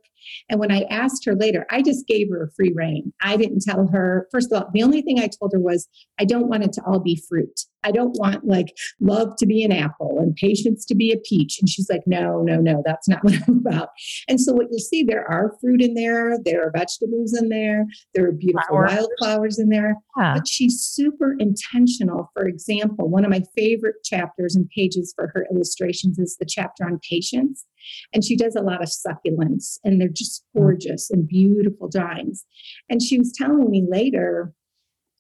And 0.50 0.60
when 0.60 0.72
I 0.72 0.84
asked 0.90 1.26
her 1.26 1.36
later, 1.36 1.66
I 1.70 1.82
just 1.82 2.08
gave 2.08 2.30
her 2.30 2.44
a 2.44 2.52
free 2.52 2.74
reign. 2.74 3.14
I 3.22 3.38
didn't 3.38 3.62
tell 3.62 3.88
her, 3.88 4.28
first 4.32 4.52
of 4.52 4.62
all, 4.62 4.70
the 4.74 4.84
only 4.84 5.02
thing 5.02 5.20
I 5.20 5.28
told 5.28 5.52
her 5.54 5.60
was, 5.60 5.88
I 6.20 6.26
don't 6.26 6.48
want 6.48 6.64
it 6.64 6.74
to 6.74 6.84
all 6.86 7.00
be 7.00 7.22
fruit. 7.28 7.62
I 7.84 7.92
don't 7.92 8.18
want 8.20 8.46
like 8.46 8.76
love 9.00 9.36
to 9.38 9.46
be 9.46 9.64
an 9.64 9.72
apple 9.72 10.18
and 10.20 10.36
patience 10.36 10.86
to 10.86 10.96
be 10.96 11.12
a 11.12 11.18
peach. 11.18 11.58
And 11.60 11.70
she's 11.70 11.90
like, 11.90 12.04
no, 12.06 12.42
no, 12.42 12.58
no, 12.60 12.84
that's 12.86 13.08
not 13.08 13.24
what 13.24 13.34
I'm 13.48 13.58
about. 13.66 13.90
And 14.28 14.40
so 14.40 14.54
what 14.54 14.68
you'll 14.70 14.80
see, 14.80 15.04
there 15.04 15.30
are 15.30 15.56
fruit 15.60 15.82
in 15.82 15.94
there, 15.94 16.38
there 16.44 16.66
are 16.66 16.72
vegetables 16.72 17.36
in 17.36 17.50
there, 17.50 17.86
there 18.14 18.28
are 18.28 18.32
beautiful 18.32 18.68
flowers. 18.70 18.92
wildflowers 18.92 19.60
in 19.60 19.70
there. 19.70 19.96
Yeah. 20.18 20.36
But 20.36 20.48
she's 20.48 20.80
super 20.80 21.36
intentional. 21.40 22.30
For 22.34 22.48
example, 22.48 23.10
one 23.10 23.26
of 23.26 23.32
my 23.32 23.44
favorite 23.56 24.04
chapters 24.04 24.56
and 24.56 24.70
pages 24.70 25.14
for 25.16 25.32
her 25.34 25.48
illustrations 25.52 26.20
is 26.20 26.38
the 26.40 26.46
chapter 26.46 26.86
on 26.86 27.00
patience. 27.10 27.66
And 28.14 28.24
she 28.24 28.36
does 28.36 28.56
a 28.56 28.62
lot 28.62 28.82
of 28.82 28.90
succulents, 28.90 29.80
and 29.84 30.00
they're 30.00 30.10
just 30.10 30.44
mm. 30.56 30.62
gorgeous 30.62 31.10
and 31.10 31.28
beautiful 31.28 31.90
drawings. 31.90 32.46
And 32.90 33.02
she 33.02 33.18
was 33.18 33.34
telling 33.34 33.70
me 33.70 33.86
later 33.90 34.54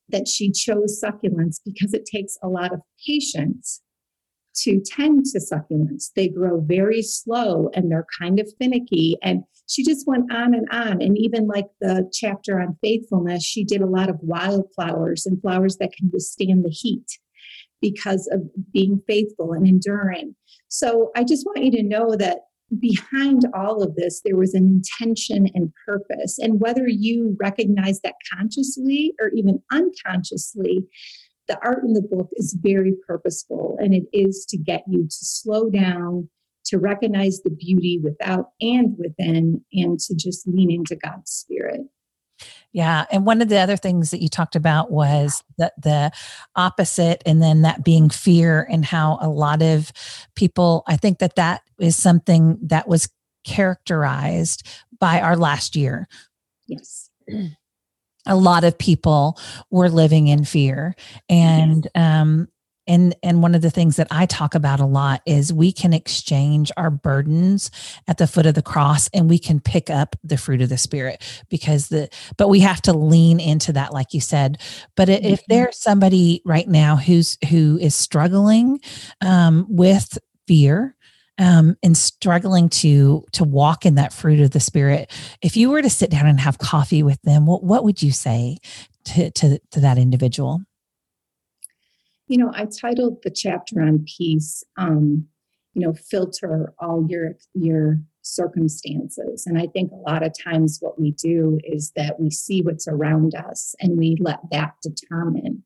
that 0.09 0.27
she 0.27 0.51
chose 0.51 1.01
succulents 1.03 1.57
because 1.65 1.93
it 1.93 2.05
takes 2.05 2.37
a 2.43 2.47
lot 2.47 2.73
of 2.73 2.81
patience 3.05 3.81
to 4.53 4.81
tend 4.85 5.25
to 5.25 5.39
succulents. 5.39 6.11
They 6.15 6.27
grow 6.27 6.59
very 6.59 7.01
slow 7.01 7.69
and 7.73 7.89
they're 7.89 8.07
kind 8.19 8.39
of 8.39 8.51
finicky. 8.59 9.17
And 9.23 9.43
she 9.67 9.83
just 9.83 10.07
went 10.07 10.31
on 10.31 10.53
and 10.53 10.67
on. 10.71 11.01
And 11.01 11.17
even 11.17 11.47
like 11.47 11.67
the 11.79 12.09
chapter 12.11 12.59
on 12.59 12.77
faithfulness, 12.81 13.43
she 13.43 13.63
did 13.63 13.81
a 13.81 13.87
lot 13.87 14.09
of 14.09 14.17
wildflowers 14.21 15.25
and 15.25 15.41
flowers 15.41 15.77
that 15.77 15.93
can 15.93 16.09
withstand 16.11 16.65
the 16.65 16.69
heat 16.69 17.19
because 17.81 18.27
of 18.31 18.41
being 18.71 19.01
faithful 19.07 19.53
and 19.53 19.65
enduring. 19.65 20.35
So 20.67 21.11
I 21.15 21.23
just 21.23 21.45
want 21.45 21.63
you 21.63 21.71
to 21.71 21.83
know 21.83 22.15
that 22.15 22.39
behind 22.79 23.47
all 23.53 23.83
of 23.83 23.95
this, 23.95 24.21
there 24.23 24.37
was 24.37 24.53
an 24.53 24.65
intention 24.67 25.47
and 25.53 25.73
purpose. 25.85 26.39
And 26.39 26.61
whether 26.61 26.87
you 26.87 27.35
recognize 27.39 28.01
that 28.01 28.15
consciously 28.33 29.13
or 29.19 29.29
even 29.35 29.61
unconsciously, 29.71 30.85
the 31.47 31.59
art 31.63 31.83
in 31.83 31.93
the 31.93 32.01
book 32.01 32.29
is 32.33 32.57
very 32.61 32.93
purposeful 33.05 33.77
and 33.79 33.93
it 33.93 34.03
is 34.13 34.45
to 34.49 34.57
get 34.57 34.83
you 34.87 35.03
to 35.03 35.09
slow 35.09 35.69
down, 35.69 36.29
to 36.65 36.77
recognize 36.77 37.41
the 37.41 37.49
beauty 37.49 37.99
without 38.01 38.51
and 38.61 38.95
within, 38.97 39.63
and 39.73 39.99
to 39.99 40.15
just 40.15 40.47
lean 40.47 40.71
into 40.71 40.95
God's 40.95 41.31
spirit. 41.31 41.81
Yeah. 42.73 43.05
And 43.11 43.25
one 43.25 43.41
of 43.41 43.49
the 43.49 43.59
other 43.59 43.75
things 43.75 44.11
that 44.11 44.21
you 44.21 44.29
talked 44.29 44.55
about 44.55 44.91
was 44.91 45.43
that 45.57 45.73
the 45.81 46.11
opposite, 46.55 47.21
and 47.25 47.41
then 47.41 47.63
that 47.63 47.83
being 47.83 48.09
fear, 48.09 48.65
and 48.69 48.85
how 48.85 49.17
a 49.21 49.27
lot 49.27 49.61
of 49.61 49.91
people, 50.35 50.83
I 50.87 50.95
think 50.95 51.19
that 51.19 51.35
that 51.35 51.63
is 51.79 51.97
something 51.97 52.57
that 52.63 52.87
was 52.87 53.09
characterized 53.43 54.67
by 54.99 55.19
our 55.19 55.35
last 55.35 55.75
year. 55.75 56.07
Yes. 56.67 57.09
A 58.25 58.35
lot 58.35 58.63
of 58.63 58.77
people 58.77 59.37
were 59.69 59.89
living 59.89 60.27
in 60.27 60.45
fear. 60.45 60.95
And 61.27 61.87
um, 61.95 62.47
and 62.87 63.15
and 63.23 63.41
one 63.41 63.55
of 63.55 63.61
the 63.61 63.69
things 63.69 63.95
that 63.95 64.07
i 64.11 64.25
talk 64.25 64.55
about 64.55 64.79
a 64.79 64.85
lot 64.85 65.21
is 65.25 65.53
we 65.53 65.71
can 65.71 65.93
exchange 65.93 66.71
our 66.77 66.89
burdens 66.89 67.69
at 68.07 68.17
the 68.17 68.27
foot 68.27 68.45
of 68.45 68.55
the 68.55 68.61
cross 68.61 69.09
and 69.13 69.29
we 69.29 69.39
can 69.39 69.59
pick 69.59 69.89
up 69.89 70.15
the 70.23 70.37
fruit 70.37 70.61
of 70.61 70.69
the 70.69 70.77
spirit 70.77 71.23
because 71.49 71.89
the 71.89 72.09
but 72.37 72.49
we 72.49 72.59
have 72.59 72.81
to 72.81 72.93
lean 72.93 73.39
into 73.39 73.71
that 73.71 73.93
like 73.93 74.13
you 74.13 74.21
said 74.21 74.59
but 74.95 75.09
if 75.09 75.21
mm-hmm. 75.21 75.35
there's 75.47 75.77
somebody 75.77 76.41
right 76.45 76.67
now 76.67 76.95
who's 76.95 77.37
who 77.49 77.77
is 77.79 77.95
struggling 77.95 78.79
um, 79.21 79.65
with 79.69 80.17
fear 80.47 80.95
um, 81.37 81.75
and 81.81 81.97
struggling 81.97 82.69
to 82.69 83.23
to 83.31 83.43
walk 83.43 83.85
in 83.85 83.95
that 83.95 84.13
fruit 84.13 84.39
of 84.39 84.51
the 84.51 84.59
spirit 84.59 85.11
if 85.41 85.55
you 85.55 85.69
were 85.69 85.81
to 85.81 85.89
sit 85.89 86.09
down 86.09 86.27
and 86.27 86.39
have 86.39 86.57
coffee 86.57 87.03
with 87.03 87.21
them 87.21 87.45
what, 87.45 87.63
what 87.63 87.83
would 87.83 88.01
you 88.01 88.11
say 88.11 88.57
to, 89.03 89.31
to, 89.31 89.59
to 89.71 89.79
that 89.79 89.97
individual 89.97 90.61
you 92.31 92.37
know 92.37 92.51
i 92.55 92.65
titled 92.65 93.21
the 93.23 93.29
chapter 93.29 93.81
on 93.81 94.05
peace 94.17 94.63
um, 94.77 95.27
you 95.73 95.81
know 95.81 95.93
filter 95.93 96.73
all 96.79 97.05
your 97.09 97.33
your 97.53 97.99
circumstances 98.21 99.45
and 99.45 99.59
i 99.59 99.67
think 99.67 99.91
a 99.91 100.09
lot 100.09 100.23
of 100.23 100.31
times 100.41 100.77
what 100.79 100.99
we 100.99 101.11
do 101.11 101.59
is 101.63 101.91
that 101.95 102.19
we 102.19 102.31
see 102.31 102.61
what's 102.61 102.87
around 102.87 103.35
us 103.35 103.75
and 103.81 103.97
we 103.97 104.15
let 104.19 104.39
that 104.49 104.73
determine 104.81 105.63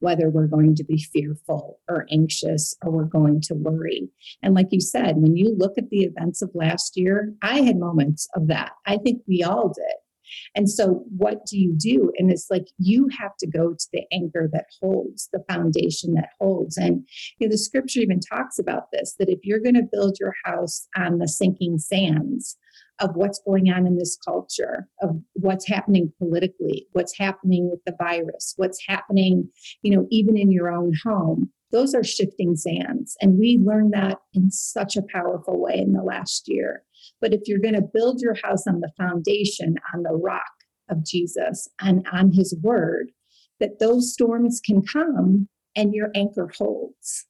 whether 0.00 0.28
we're 0.28 0.46
going 0.46 0.74
to 0.74 0.84
be 0.84 0.98
fearful 0.98 1.78
or 1.88 2.06
anxious 2.10 2.74
or 2.82 2.90
we're 2.90 3.04
going 3.04 3.40
to 3.40 3.54
worry. 3.54 4.08
And 4.42 4.54
like 4.54 4.68
you 4.70 4.80
said, 4.80 5.16
when 5.16 5.36
you 5.36 5.54
look 5.56 5.76
at 5.76 5.90
the 5.90 6.04
events 6.04 6.42
of 6.42 6.50
last 6.54 6.96
year, 6.96 7.34
I 7.42 7.60
had 7.62 7.78
moments 7.78 8.28
of 8.34 8.46
that. 8.48 8.72
I 8.86 8.96
think 8.98 9.22
we 9.26 9.42
all 9.42 9.68
did. 9.68 9.96
And 10.54 10.70
so, 10.70 11.04
what 11.16 11.46
do 11.46 11.58
you 11.58 11.74
do? 11.76 12.12
And 12.18 12.30
it's 12.30 12.46
like 12.50 12.66
you 12.78 13.08
have 13.18 13.36
to 13.38 13.46
go 13.46 13.74
to 13.74 13.86
the 13.92 14.04
anchor 14.12 14.48
that 14.52 14.66
holds, 14.80 15.28
the 15.32 15.44
foundation 15.48 16.14
that 16.14 16.30
holds. 16.40 16.76
And 16.76 17.06
you 17.38 17.46
know, 17.46 17.50
the 17.50 17.58
scripture 17.58 18.00
even 18.00 18.20
talks 18.20 18.58
about 18.58 18.90
this 18.92 19.14
that 19.18 19.28
if 19.28 19.40
you're 19.42 19.60
going 19.60 19.74
to 19.74 19.88
build 19.90 20.16
your 20.20 20.34
house 20.44 20.86
on 20.96 21.18
the 21.18 21.28
sinking 21.28 21.78
sands 21.78 22.56
of 23.00 23.14
what's 23.14 23.40
going 23.46 23.70
on 23.70 23.86
in 23.86 23.96
this 23.96 24.16
culture, 24.24 24.88
of 25.02 25.10
what's 25.34 25.68
happening 25.68 26.12
politically, 26.18 26.86
what's 26.92 27.16
happening 27.16 27.70
with 27.70 27.80
the 27.86 27.94
virus, 27.98 28.54
what's 28.56 28.84
happening, 28.86 29.48
you 29.82 29.94
know, 29.94 30.06
even 30.10 30.36
in 30.36 30.50
your 30.50 30.70
own 30.70 30.92
home, 31.04 31.50
those 31.70 31.94
are 31.94 32.04
shifting 32.04 32.56
sands. 32.56 33.16
And 33.20 33.38
we 33.38 33.58
learned 33.58 33.92
that 33.92 34.18
in 34.32 34.50
such 34.50 34.96
a 34.96 35.02
powerful 35.02 35.60
way 35.60 35.78
in 35.78 35.92
the 35.92 36.02
last 36.02 36.48
year. 36.48 36.82
But 37.20 37.34
if 37.34 37.42
you're 37.46 37.60
going 37.60 37.74
to 37.74 37.82
build 37.82 38.20
your 38.20 38.36
house 38.42 38.66
on 38.66 38.80
the 38.80 38.92
foundation, 38.96 39.76
on 39.94 40.02
the 40.02 40.14
rock 40.14 40.42
of 40.88 41.04
Jesus 41.04 41.68
and 41.80 42.06
on 42.12 42.32
his 42.32 42.56
word, 42.62 43.10
that 43.60 43.78
those 43.78 44.12
storms 44.12 44.60
can 44.64 44.82
come 44.82 45.48
and 45.74 45.94
your 45.94 46.10
anchor 46.14 46.50
holds. 46.56 47.26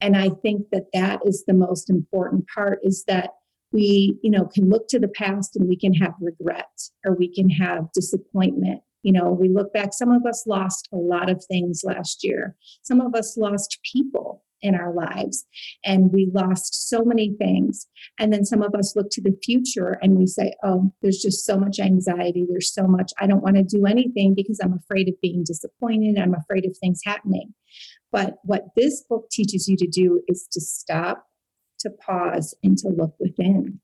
And 0.00 0.16
I 0.16 0.30
think 0.42 0.66
that 0.72 0.86
that 0.92 1.20
is 1.24 1.44
the 1.46 1.54
most 1.54 1.88
important 1.88 2.46
part 2.54 2.80
is 2.82 3.04
that 3.08 3.30
we, 3.72 4.18
you 4.22 4.30
know, 4.30 4.44
can 4.46 4.68
look 4.68 4.88
to 4.88 4.98
the 4.98 5.08
past 5.08 5.56
and 5.56 5.68
we 5.68 5.76
can 5.76 5.92
have 5.94 6.14
regret 6.20 6.70
or 7.04 7.14
we 7.14 7.32
can 7.32 7.48
have 7.50 7.92
disappointment. 7.92 8.80
You 9.02 9.12
know, 9.12 9.30
we 9.30 9.48
look 9.48 9.72
back, 9.72 9.92
some 9.92 10.10
of 10.10 10.24
us 10.26 10.44
lost 10.46 10.88
a 10.92 10.96
lot 10.96 11.30
of 11.30 11.44
things 11.44 11.82
last 11.84 12.24
year. 12.24 12.56
Some 12.82 13.00
of 13.00 13.14
us 13.14 13.36
lost 13.36 13.78
people 13.92 14.42
in 14.62 14.74
our 14.74 14.92
lives. 14.92 15.44
And 15.84 16.12
we 16.12 16.30
lost 16.32 16.88
so 16.88 17.04
many 17.04 17.34
things. 17.38 17.86
And 18.18 18.32
then 18.32 18.44
some 18.44 18.62
of 18.62 18.74
us 18.74 18.94
look 18.96 19.08
to 19.12 19.22
the 19.22 19.36
future 19.44 19.98
and 20.02 20.16
we 20.18 20.26
say 20.26 20.54
oh 20.64 20.92
there's 21.02 21.18
just 21.18 21.44
so 21.44 21.58
much 21.58 21.78
anxiety. 21.78 22.46
There's 22.48 22.72
so 22.72 22.86
much. 22.86 23.12
I 23.20 23.26
don't 23.26 23.42
want 23.42 23.56
to 23.56 23.62
do 23.62 23.86
anything 23.86 24.34
because 24.34 24.60
i'm 24.62 24.72
afraid 24.72 25.08
of 25.08 25.20
being 25.20 25.44
disappointed. 25.44 26.18
I'm 26.18 26.34
afraid 26.34 26.66
of 26.66 26.76
things 26.78 27.00
happening. 27.04 27.54
But 28.12 28.36
what 28.44 28.66
this 28.76 29.04
book 29.08 29.28
teaches 29.30 29.68
you 29.68 29.76
to 29.76 29.86
do 29.86 30.22
is 30.28 30.46
to 30.52 30.60
stop 30.60 31.26
to 31.80 31.90
pause 31.90 32.54
and 32.62 32.78
to 32.78 32.88
look 32.88 33.14
within. 33.20 33.80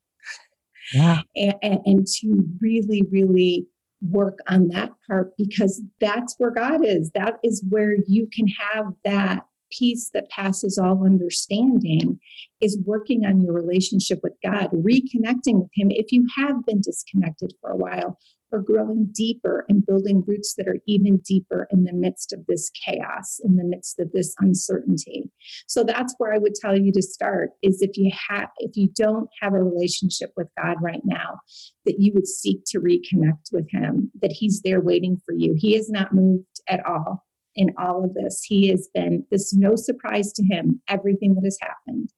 Yeah. 0.95 1.21
And, 1.37 1.55
and, 1.63 1.79
and 1.85 2.07
to 2.21 2.45
really 2.61 3.03
really 3.11 3.67
work 4.01 4.39
on 4.49 4.69
that 4.69 4.91
part 5.07 5.33
because 5.39 5.81
that's 6.01 6.35
where 6.39 6.51
god 6.51 6.85
is. 6.85 7.11
That 7.15 7.39
is 7.45 7.65
where 7.69 7.97
you 8.07 8.29
can 8.33 8.49
have 8.49 8.87
that 9.05 9.45
peace 9.77 10.11
that 10.15 10.31
passes 10.31 10.79
all 10.79 11.05
understanding 11.05 12.19
is 12.61 12.79
working 12.85 13.25
on 13.25 13.41
your 13.41 13.53
relationship 13.53 14.21
with 14.23 14.35
God, 14.45 14.71
reconnecting 14.71 15.61
with 15.61 15.71
Him 15.75 15.91
if 15.91 16.13
you 16.13 16.27
have 16.37 16.65
been 16.65 16.81
disconnected 16.81 17.53
for 17.61 17.71
a 17.71 17.77
while, 17.77 18.19
or 18.53 18.61
growing 18.61 19.09
deeper 19.13 19.65
and 19.69 19.85
building 19.85 20.23
roots 20.27 20.55
that 20.57 20.69
are 20.69 20.79
even 20.87 21.17
deeper 21.19 21.67
in 21.71 21.85
the 21.85 21.93
midst 21.93 22.33
of 22.33 22.45
this 22.47 22.71
chaos, 22.85 23.41
in 23.43 23.57
the 23.57 23.65
midst 23.65 23.99
of 23.99 24.13
this 24.13 24.35
uncertainty. 24.39 25.25
So 25.67 25.83
that's 25.83 26.15
where 26.19 26.35
I 26.35 26.39
would 26.39 26.55
tell 26.55 26.79
you 26.79 26.93
to 26.93 27.03
start 27.03 27.51
is 27.63 27.81
if 27.81 27.97
you 27.97 28.13
have 28.29 28.51
if 28.59 28.77
you 28.77 28.89
don't 28.95 29.29
have 29.41 29.55
a 29.55 29.63
relationship 29.63 30.33
with 30.37 30.49
God 30.63 30.77
right 30.83 31.01
now, 31.05 31.41
that 31.87 31.99
you 31.99 32.13
would 32.15 32.27
seek 32.27 32.61
to 32.67 32.79
reconnect 32.79 33.53
with 33.53 33.69
him, 33.71 34.11
that 34.21 34.33
he's 34.33 34.61
there 34.63 34.81
waiting 34.81 35.17
for 35.25 35.33
you. 35.35 35.55
He 35.57 35.75
has 35.77 35.91
not 35.91 36.15
moved 36.15 36.61
at 36.69 36.85
all 36.85 37.25
in 37.55 37.73
all 37.79 38.05
of 38.05 38.15
this. 38.15 38.43
He 38.43 38.69
has 38.69 38.89
been, 38.95 39.25
this 39.31 39.55
no 39.55 39.77
surprise 39.77 40.33
to 40.35 40.45
him, 40.45 40.81
everything 40.89 41.35
that 41.35 41.45
has 41.45 41.59
happened. 41.61 42.11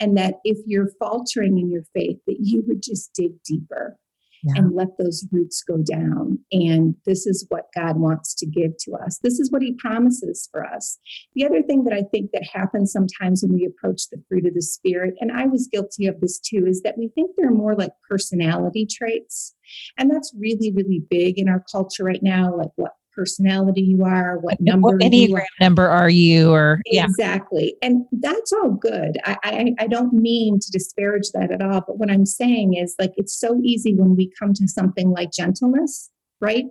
And 0.00 0.16
that 0.16 0.34
if 0.44 0.58
you're 0.66 0.90
faltering 0.98 1.58
in 1.58 1.70
your 1.70 1.84
faith, 1.94 2.18
that 2.26 2.38
you 2.40 2.62
would 2.66 2.82
just 2.82 3.12
dig 3.14 3.42
deeper. 3.44 3.98
Yeah. 4.44 4.54
And 4.56 4.74
let 4.74 4.98
those 4.98 5.24
roots 5.30 5.62
go 5.62 5.76
down. 5.76 6.40
And 6.50 6.96
this 7.06 7.28
is 7.28 7.46
what 7.48 7.66
God 7.76 7.96
wants 7.96 8.34
to 8.34 8.44
give 8.44 8.72
to 8.80 8.94
us. 8.94 9.20
This 9.22 9.38
is 9.38 9.52
what 9.52 9.62
He 9.62 9.74
promises 9.74 10.48
for 10.50 10.66
us. 10.66 10.98
The 11.36 11.46
other 11.46 11.62
thing 11.62 11.84
that 11.84 11.92
I 11.92 12.02
think 12.10 12.32
that 12.32 12.42
happens 12.52 12.90
sometimes 12.90 13.44
when 13.44 13.52
we 13.52 13.64
approach 13.64 14.08
the 14.10 14.20
fruit 14.28 14.44
of 14.44 14.54
the 14.54 14.62
Spirit, 14.62 15.14
and 15.20 15.30
I 15.30 15.46
was 15.46 15.68
guilty 15.68 16.08
of 16.08 16.20
this 16.20 16.40
too, 16.40 16.66
is 16.66 16.82
that 16.82 16.98
we 16.98 17.06
think 17.14 17.30
they're 17.36 17.52
more 17.52 17.76
like 17.76 17.92
personality 18.10 18.84
traits. 18.84 19.54
And 19.96 20.10
that's 20.10 20.34
really, 20.36 20.72
really 20.72 21.04
big 21.08 21.38
in 21.38 21.48
our 21.48 21.64
culture 21.70 22.02
right 22.02 22.20
now, 22.20 22.52
like 22.56 22.72
what 22.74 22.96
personality 23.14 23.82
you 23.82 24.04
are, 24.04 24.38
what 24.38 24.60
number 24.60 24.88
what 24.88 25.00
enneagram 25.00 25.44
number 25.60 25.88
are 25.88 26.08
you, 26.08 26.52
or 26.52 26.80
yeah. 26.86 27.04
exactly. 27.04 27.76
And 27.82 28.04
that's 28.12 28.52
all 28.52 28.70
good. 28.70 29.18
I, 29.24 29.36
I 29.44 29.74
I 29.80 29.86
don't 29.86 30.12
mean 30.12 30.58
to 30.60 30.70
disparage 30.70 31.30
that 31.34 31.50
at 31.50 31.62
all, 31.62 31.82
but 31.86 31.98
what 31.98 32.10
I'm 32.10 32.26
saying 32.26 32.74
is 32.74 32.94
like 32.98 33.12
it's 33.16 33.38
so 33.38 33.60
easy 33.62 33.94
when 33.94 34.16
we 34.16 34.32
come 34.38 34.54
to 34.54 34.68
something 34.68 35.10
like 35.10 35.32
gentleness, 35.32 36.10
right? 36.40 36.66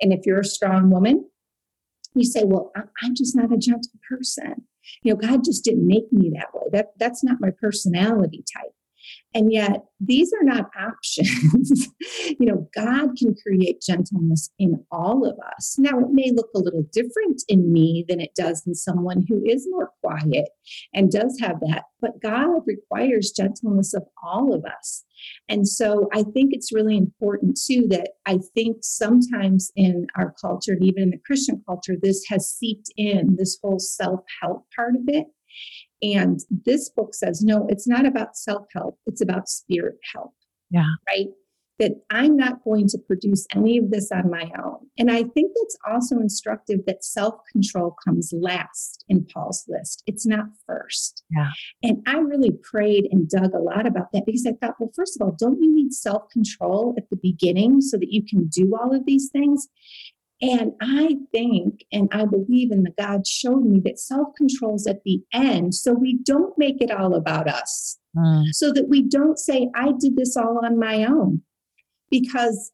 And 0.00 0.12
if 0.12 0.26
you're 0.26 0.40
a 0.40 0.44
strong 0.44 0.90
woman, 0.90 1.28
you 2.14 2.24
say, 2.24 2.44
"Well, 2.44 2.72
I'm 3.02 3.14
just 3.14 3.36
not 3.36 3.52
a 3.52 3.58
gentle 3.58 3.92
person." 4.08 4.66
You 5.02 5.12
know, 5.12 5.20
God 5.20 5.44
just 5.44 5.64
didn't 5.64 5.86
make 5.86 6.12
me 6.12 6.30
that 6.34 6.54
way. 6.54 6.66
That 6.72 6.92
that's 6.98 7.22
not 7.22 7.40
my 7.40 7.50
personality 7.50 8.44
type. 8.54 8.72
And 9.34 9.52
yet, 9.52 9.84
these 10.00 10.32
are 10.32 10.44
not 10.44 10.70
options. 10.78 11.88
you 12.40 12.46
know, 12.46 12.68
God 12.74 13.16
can 13.16 13.34
create 13.34 13.82
gentleness 13.82 14.50
in 14.58 14.82
all 14.90 15.26
of 15.26 15.36
us. 15.56 15.76
Now, 15.78 15.98
it 15.98 16.10
may 16.10 16.30
look 16.30 16.48
a 16.54 16.60
little 16.60 16.84
different 16.92 17.42
in 17.48 17.72
me 17.72 18.04
than 18.08 18.20
it 18.20 18.34
does 18.34 18.66
in 18.66 18.74
someone 18.74 19.26
who 19.28 19.44
is 19.44 19.68
more 19.70 19.90
quiet 20.02 20.48
and 20.94 21.10
does 21.10 21.38
have 21.40 21.60
that, 21.60 21.84
but 22.00 22.20
God 22.22 22.62
requires 22.66 23.32
gentleness 23.32 23.92
of 23.92 24.04
all 24.22 24.54
of 24.54 24.64
us. 24.64 25.04
And 25.48 25.66
so 25.66 26.08
I 26.12 26.22
think 26.22 26.52
it's 26.52 26.72
really 26.72 26.96
important 26.96 27.58
too 27.60 27.86
that 27.88 28.10
I 28.26 28.38
think 28.54 28.78
sometimes 28.82 29.72
in 29.76 30.06
our 30.16 30.34
culture 30.40 30.72
and 30.72 30.84
even 30.84 31.02
in 31.04 31.10
the 31.10 31.18
Christian 31.18 31.62
culture, 31.66 31.96
this 32.00 32.24
has 32.28 32.50
seeped 32.50 32.90
in 32.96 33.36
this 33.36 33.58
whole 33.62 33.78
self 33.78 34.20
help 34.40 34.66
part 34.74 34.94
of 34.94 35.02
it. 35.08 35.26
And 36.02 36.40
this 36.50 36.88
book 36.88 37.14
says, 37.14 37.42
no, 37.42 37.66
it's 37.68 37.88
not 37.88 38.06
about 38.06 38.36
self 38.36 38.66
help, 38.72 38.98
it's 39.06 39.20
about 39.20 39.48
spirit 39.48 39.96
help. 40.14 40.32
Yeah. 40.70 40.94
Right. 41.08 41.28
That 41.78 41.92
I'm 42.10 42.36
not 42.36 42.64
going 42.64 42.88
to 42.88 42.98
produce 42.98 43.46
any 43.54 43.78
of 43.78 43.92
this 43.92 44.10
on 44.10 44.28
my 44.28 44.50
own. 44.64 44.78
And 44.98 45.12
I 45.12 45.22
think 45.22 45.52
it's 45.54 45.78
also 45.88 46.16
instructive 46.16 46.80
that 46.86 47.04
self 47.04 47.36
control 47.52 47.94
comes 48.04 48.32
last 48.32 49.04
in 49.08 49.26
Paul's 49.32 49.64
list. 49.68 50.02
It's 50.06 50.26
not 50.26 50.46
first. 50.66 51.22
Yeah. 51.30 51.50
And 51.84 52.02
I 52.06 52.18
really 52.18 52.50
prayed 52.50 53.06
and 53.12 53.28
dug 53.28 53.54
a 53.54 53.60
lot 53.60 53.86
about 53.86 54.10
that 54.12 54.26
because 54.26 54.44
I 54.44 54.54
thought, 54.54 54.74
well, 54.80 54.90
first 54.94 55.16
of 55.16 55.24
all, 55.24 55.36
don't 55.38 55.62
you 55.62 55.72
need 55.72 55.92
self 55.92 56.28
control 56.30 56.94
at 56.98 57.10
the 57.10 57.16
beginning 57.16 57.80
so 57.80 57.96
that 57.96 58.12
you 58.12 58.24
can 58.24 58.48
do 58.48 58.76
all 58.76 58.92
of 58.92 59.06
these 59.06 59.30
things? 59.30 59.68
And 60.40 60.72
I 60.80 61.16
think 61.32 61.84
and 61.90 62.08
I 62.12 62.24
believe 62.24 62.70
in 62.70 62.84
the 62.84 62.92
God 62.96 63.26
showed 63.26 63.64
me 63.64 63.80
that 63.84 63.98
self 63.98 64.28
control 64.36 64.76
is 64.76 64.86
at 64.86 65.02
the 65.04 65.20
end. 65.32 65.74
So 65.74 65.92
we 65.92 66.18
don't 66.22 66.56
make 66.56 66.80
it 66.80 66.90
all 66.90 67.14
about 67.14 67.48
us. 67.48 67.98
Mm. 68.16 68.44
So 68.52 68.72
that 68.72 68.88
we 68.88 69.02
don't 69.02 69.38
say, 69.38 69.68
I 69.74 69.92
did 69.98 70.16
this 70.16 70.36
all 70.36 70.64
on 70.64 70.78
my 70.78 71.04
own. 71.04 71.42
Because 72.10 72.72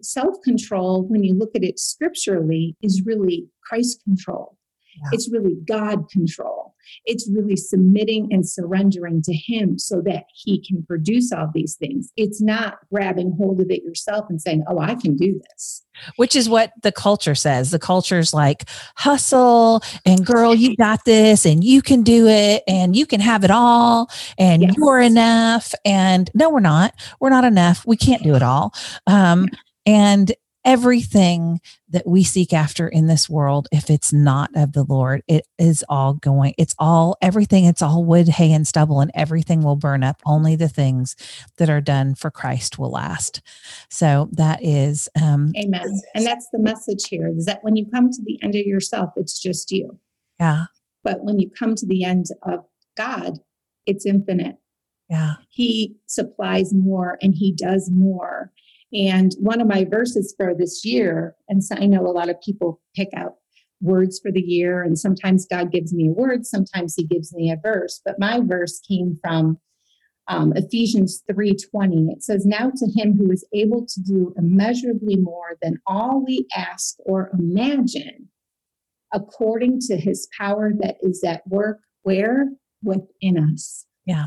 self 0.00 0.36
control, 0.42 1.02
when 1.06 1.22
you 1.22 1.34
look 1.34 1.54
at 1.54 1.62
it 1.62 1.78
scripturally, 1.78 2.76
is 2.82 3.02
really 3.04 3.46
Christ 3.62 4.02
control. 4.04 4.53
Yeah. 4.96 5.08
It's 5.12 5.30
really 5.30 5.56
God 5.66 6.08
control. 6.10 6.74
It's 7.04 7.28
really 7.32 7.56
submitting 7.56 8.32
and 8.32 8.48
surrendering 8.48 9.22
to 9.22 9.32
Him 9.32 9.78
so 9.78 10.00
that 10.02 10.24
He 10.34 10.64
can 10.64 10.84
produce 10.84 11.32
all 11.32 11.50
these 11.52 11.76
things. 11.76 12.12
It's 12.16 12.40
not 12.40 12.78
grabbing 12.92 13.34
hold 13.38 13.60
of 13.60 13.70
it 13.70 13.82
yourself 13.82 14.26
and 14.28 14.40
saying, 14.40 14.64
Oh, 14.68 14.78
I 14.78 14.94
can 14.94 15.16
do 15.16 15.40
this. 15.50 15.82
Which 16.16 16.34
is 16.34 16.48
what 16.48 16.72
the 16.82 16.92
culture 16.92 17.34
says. 17.34 17.70
The 17.70 17.78
culture's 17.78 18.34
like, 18.34 18.68
hustle 18.96 19.80
and 20.04 20.26
girl, 20.26 20.52
you 20.54 20.76
got 20.76 21.04
this 21.04 21.46
and 21.46 21.62
you 21.62 21.82
can 21.82 22.02
do 22.02 22.26
it 22.26 22.64
and 22.66 22.96
you 22.96 23.06
can 23.06 23.20
have 23.20 23.44
it 23.44 23.50
all 23.50 24.10
and 24.36 24.62
yes. 24.62 24.74
you're 24.76 25.00
enough. 25.00 25.72
And 25.84 26.30
no, 26.34 26.50
we're 26.50 26.60
not. 26.60 26.94
We're 27.20 27.30
not 27.30 27.44
enough. 27.44 27.86
We 27.86 27.96
can't 27.96 28.24
do 28.24 28.34
it 28.34 28.42
all. 28.42 28.74
Um, 29.06 29.48
and 29.86 30.32
everything 30.64 31.60
that 31.90 32.06
we 32.06 32.24
seek 32.24 32.52
after 32.52 32.88
in 32.88 33.06
this 33.06 33.28
world, 33.28 33.68
if 33.70 33.90
it's 33.90 34.12
not 34.12 34.50
of 34.54 34.72
the 34.72 34.84
Lord, 34.84 35.22
it 35.28 35.46
is 35.58 35.84
all 35.88 36.14
going, 36.14 36.54
it's 36.58 36.74
all 36.78 37.16
everything, 37.20 37.64
it's 37.64 37.82
all 37.82 38.04
wood, 38.04 38.28
hay, 38.28 38.52
and 38.52 38.66
stubble, 38.66 39.00
and 39.00 39.10
everything 39.14 39.62
will 39.62 39.76
burn 39.76 40.02
up. 40.02 40.20
Only 40.24 40.56
the 40.56 40.68
things 40.68 41.16
that 41.58 41.70
are 41.70 41.80
done 41.80 42.14
for 42.14 42.30
Christ 42.30 42.78
will 42.78 42.90
last. 42.90 43.42
So 43.90 44.28
that 44.32 44.62
is 44.62 45.08
um 45.20 45.52
Amen. 45.56 46.00
And 46.14 46.26
that's 46.26 46.48
the 46.52 46.58
message 46.58 47.08
here 47.08 47.28
is 47.28 47.44
that 47.46 47.62
when 47.62 47.76
you 47.76 47.86
come 47.90 48.10
to 48.10 48.22
the 48.24 48.42
end 48.42 48.54
of 48.54 48.66
yourself, 48.66 49.10
it's 49.16 49.38
just 49.38 49.70
you. 49.70 49.98
Yeah. 50.40 50.66
But 51.02 51.22
when 51.22 51.38
you 51.38 51.50
come 51.50 51.74
to 51.74 51.86
the 51.86 52.04
end 52.04 52.26
of 52.42 52.64
God, 52.96 53.38
it's 53.86 54.06
infinite. 54.06 54.56
Yeah. 55.08 55.34
He 55.50 55.96
supplies 56.06 56.72
more 56.72 57.18
and 57.20 57.34
he 57.34 57.52
does 57.52 57.90
more. 57.90 58.50
And 58.94 59.34
one 59.40 59.60
of 59.60 59.66
my 59.66 59.84
verses 59.84 60.34
for 60.36 60.54
this 60.54 60.84
year, 60.84 61.34
and 61.48 61.64
so 61.64 61.74
I 61.76 61.86
know 61.86 62.06
a 62.06 62.12
lot 62.12 62.30
of 62.30 62.40
people 62.40 62.80
pick 62.94 63.08
out 63.16 63.34
words 63.80 64.20
for 64.20 64.30
the 64.30 64.40
year, 64.40 64.82
and 64.82 64.96
sometimes 64.96 65.46
God 65.46 65.72
gives 65.72 65.92
me 65.92 66.08
a 66.08 66.12
word, 66.12 66.46
sometimes 66.46 66.94
He 66.94 67.04
gives 67.04 67.34
me 67.34 67.50
a 67.50 67.56
verse. 67.60 68.00
But 68.04 68.20
my 68.20 68.40
verse 68.40 68.80
came 68.88 69.18
from 69.20 69.58
um, 70.28 70.52
Ephesians 70.54 71.24
3:20. 71.28 72.12
It 72.12 72.22
says, 72.22 72.46
"Now 72.46 72.70
to 72.70 72.86
Him 72.96 73.16
who 73.16 73.32
is 73.32 73.44
able 73.52 73.84
to 73.84 74.00
do 74.00 74.32
immeasurably 74.38 75.16
more 75.16 75.58
than 75.60 75.80
all 75.88 76.24
we 76.24 76.46
ask 76.56 76.94
or 77.00 77.30
imagine, 77.36 78.28
according 79.12 79.80
to 79.88 79.96
His 79.96 80.28
power 80.38 80.72
that 80.80 80.98
is 81.02 81.24
at 81.24 81.46
work 81.48 81.80
where 82.02 82.48
within 82.82 83.38
us." 83.38 83.86
Yeah, 84.06 84.26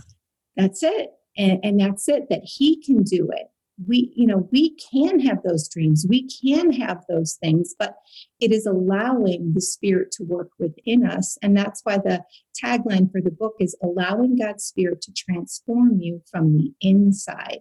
that's 0.58 0.84
it, 0.84 1.12
and, 1.38 1.60
and 1.64 1.80
that's 1.80 2.10
it. 2.10 2.28
That 2.30 2.44
He 2.44 2.84
can 2.84 3.04
do 3.04 3.32
it 3.32 3.48
we 3.86 4.12
you 4.16 4.26
know 4.26 4.48
we 4.52 4.76
can 4.92 5.20
have 5.20 5.44
those 5.44 5.68
dreams 5.70 6.06
we 6.10 6.28
can 6.28 6.72
have 6.72 7.04
those 7.08 7.38
things 7.42 7.76
but 7.78 7.98
it 8.40 8.52
is 8.52 8.66
allowing 8.66 9.54
the 9.54 9.62
spirit 9.62 10.12
to 10.12 10.24
work 10.24 10.50
within 10.58 11.06
us 11.06 11.38
and 11.44 11.56
that's 11.56 11.82
why 11.84 11.98
the 11.98 12.24
tagline 12.64 13.12
for 13.12 13.22
the 13.22 13.32
book 13.32 13.54
is 13.60 13.78
allowing 13.84 14.36
god's 14.36 14.64
spirit 14.64 15.02
to 15.02 15.14
transform 15.14 16.00
you 16.00 16.22
from 16.32 16.58
the 16.58 16.72
inside 16.82 17.60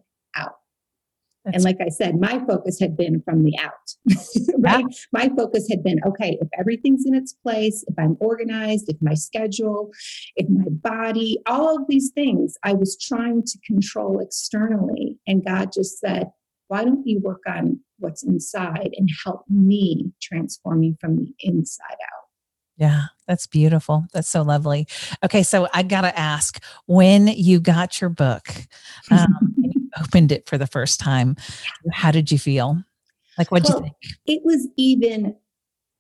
that's 1.47 1.57
and 1.57 1.65
like 1.65 1.79
I 1.81 1.89
said, 1.89 2.21
my 2.21 2.45
focus 2.45 2.81
had 2.81 2.97
been 2.97 3.23
from 3.23 3.45
the 3.45 3.57
out, 3.59 3.73
right? 4.59 4.85
Yeah. 4.89 4.97
My 5.13 5.31
focus 5.37 5.69
had 5.71 5.83
been 5.85 6.01
okay, 6.07 6.37
if 6.41 6.49
everything's 6.59 7.07
in 7.07 7.15
its 7.15 7.33
place, 7.33 7.85
if 7.87 7.95
I'm 7.99 8.17
organized, 8.21 8.89
if 8.89 8.97
my 9.01 9.15
schedule, 9.15 9.91
if 10.35 10.49
my 10.49 10.69
body, 10.69 11.39
all 11.47 11.77
of 11.77 11.85
these 11.89 12.11
things 12.11 12.57
I 12.65 12.73
was 12.73 12.99
trying 13.01 13.45
to 13.45 13.59
control 13.65 14.19
externally. 14.19 15.17
And 15.27 15.45
God 15.45 15.71
just 15.73 16.01
said, 16.01 16.31
why 16.69 16.85
don't 16.85 17.07
you 17.07 17.21
work 17.21 17.43
on 17.47 17.81
what's 17.99 18.25
inside 18.25 18.91
and 18.97 19.09
help 19.25 19.45
me 19.49 20.13
transform 20.21 20.83
you 20.83 20.97
from 21.01 21.17
the 21.17 21.33
inside 21.39 21.93
out? 21.93 22.27
Yeah, 22.77 23.05
that's 23.27 23.47
beautiful. 23.47 24.07
That's 24.13 24.29
so 24.29 24.43
lovely. 24.43 24.87
Okay, 25.25 25.43
so 25.43 25.67
I 25.73 25.83
got 25.83 26.03
to 26.03 26.19
ask 26.19 26.63
when 26.87 27.29
you 27.29 27.59
got 27.59 28.01
your 28.01 28.11
book, 28.11 28.49
um, 29.11 29.55
opened 30.01 30.33
it 30.33 30.49
for 30.49 30.59
the 30.59 30.67
first 30.67 31.01
time, 31.01 31.37
how 31.93 32.11
did 32.11 32.31
you 32.31 32.39
feel? 32.39 32.83
Like, 33.39 33.51
what 33.51 33.63
did 33.65 33.75
well, 33.75 33.83
you 33.83 33.85
think? 33.85 34.17
It 34.27 34.43
was 34.45 34.69
even 34.77 35.37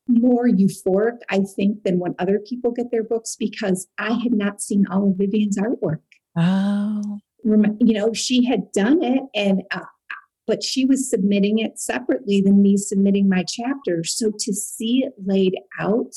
more 0.08 0.46
euphoric, 0.46 1.18
I 1.30 1.40
think, 1.40 1.82
than 1.82 1.98
when 1.98 2.14
other 2.18 2.38
people 2.38 2.70
get 2.70 2.90
their 2.90 3.02
books 3.02 3.36
because 3.36 3.88
I 3.98 4.12
had 4.12 4.32
not 4.32 4.62
seen 4.62 4.86
all 4.90 5.10
of 5.10 5.16
Vivian's 5.16 5.58
artwork. 5.58 6.00
Oh. 6.36 7.18
You 7.44 7.94
know, 7.94 8.12
she 8.12 8.44
had 8.44 8.72
done 8.72 9.02
it 9.02 9.22
and, 9.34 9.62
uh, 9.70 9.80
but 10.46 10.62
she 10.62 10.84
was 10.84 11.10
submitting 11.10 11.58
it 11.58 11.78
separately 11.78 12.40
than 12.40 12.62
me 12.62 12.76
submitting 12.76 13.28
my 13.28 13.44
chapter. 13.46 14.04
So 14.04 14.32
to 14.38 14.52
see 14.52 15.04
it 15.04 15.14
laid 15.24 15.56
out 15.80 16.14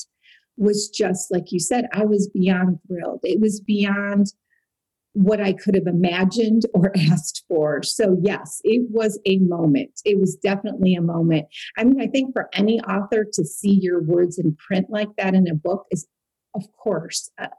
was 0.58 0.90
just 0.90 1.32
like 1.32 1.52
you 1.52 1.60
said, 1.60 1.86
I 1.94 2.06
was 2.06 2.28
beyond 2.28 2.80
thrilled. 2.88 3.22
It 3.24 3.40
was 3.40 3.60
beyond 3.60 4.34
what 5.14 5.42
I 5.42 5.54
could 5.54 5.76
have 5.76 5.88
imagined 5.88 6.64
or 6.74 6.92
asked 7.12 7.44
for. 7.48 7.82
So, 7.84 8.18
yes, 8.22 8.62
it 8.64 8.88
was 8.90 9.20
a 9.26 9.40
moment. 9.40 10.02
It 10.06 10.20
was 10.20 10.36
definitely 10.36 10.96
a 10.96 11.02
moment. 11.02 11.48
I 11.78 11.84
mean, 11.84 12.02
I 12.02 12.08
think 12.08 12.34
for 12.34 12.50
any 12.54 12.80
author 12.82 13.26
to 13.34 13.46
see 13.46 13.80
your 13.82 14.02
words 14.02 14.38
in 14.38 14.56
print 14.56 14.88
like 14.90 15.10
that 15.18 15.34
in 15.34 15.48
a 15.48 15.56
book 15.56 15.86
is, 15.92 16.08
of 16.56 16.64
course, 16.74 17.30
a, 17.40 17.46
a, 17.46 17.50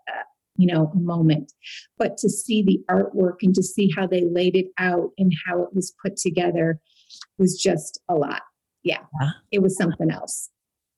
you 0.56 0.66
know, 0.66 0.90
a 0.94 0.98
moment. 0.98 1.52
But 1.98 2.18
to 2.18 2.28
see 2.28 2.62
the 2.62 2.80
artwork 2.90 3.36
and 3.42 3.54
to 3.54 3.62
see 3.62 3.90
how 3.96 4.06
they 4.06 4.24
laid 4.24 4.56
it 4.56 4.66
out 4.78 5.10
and 5.18 5.32
how 5.46 5.62
it 5.62 5.74
was 5.74 5.94
put 6.02 6.16
together 6.16 6.80
was 7.38 7.60
just 7.60 8.00
a 8.08 8.14
lot. 8.14 8.42
Yeah, 8.82 9.00
yeah. 9.20 9.30
it 9.52 9.62
was 9.62 9.76
something 9.76 10.10
else. 10.10 10.48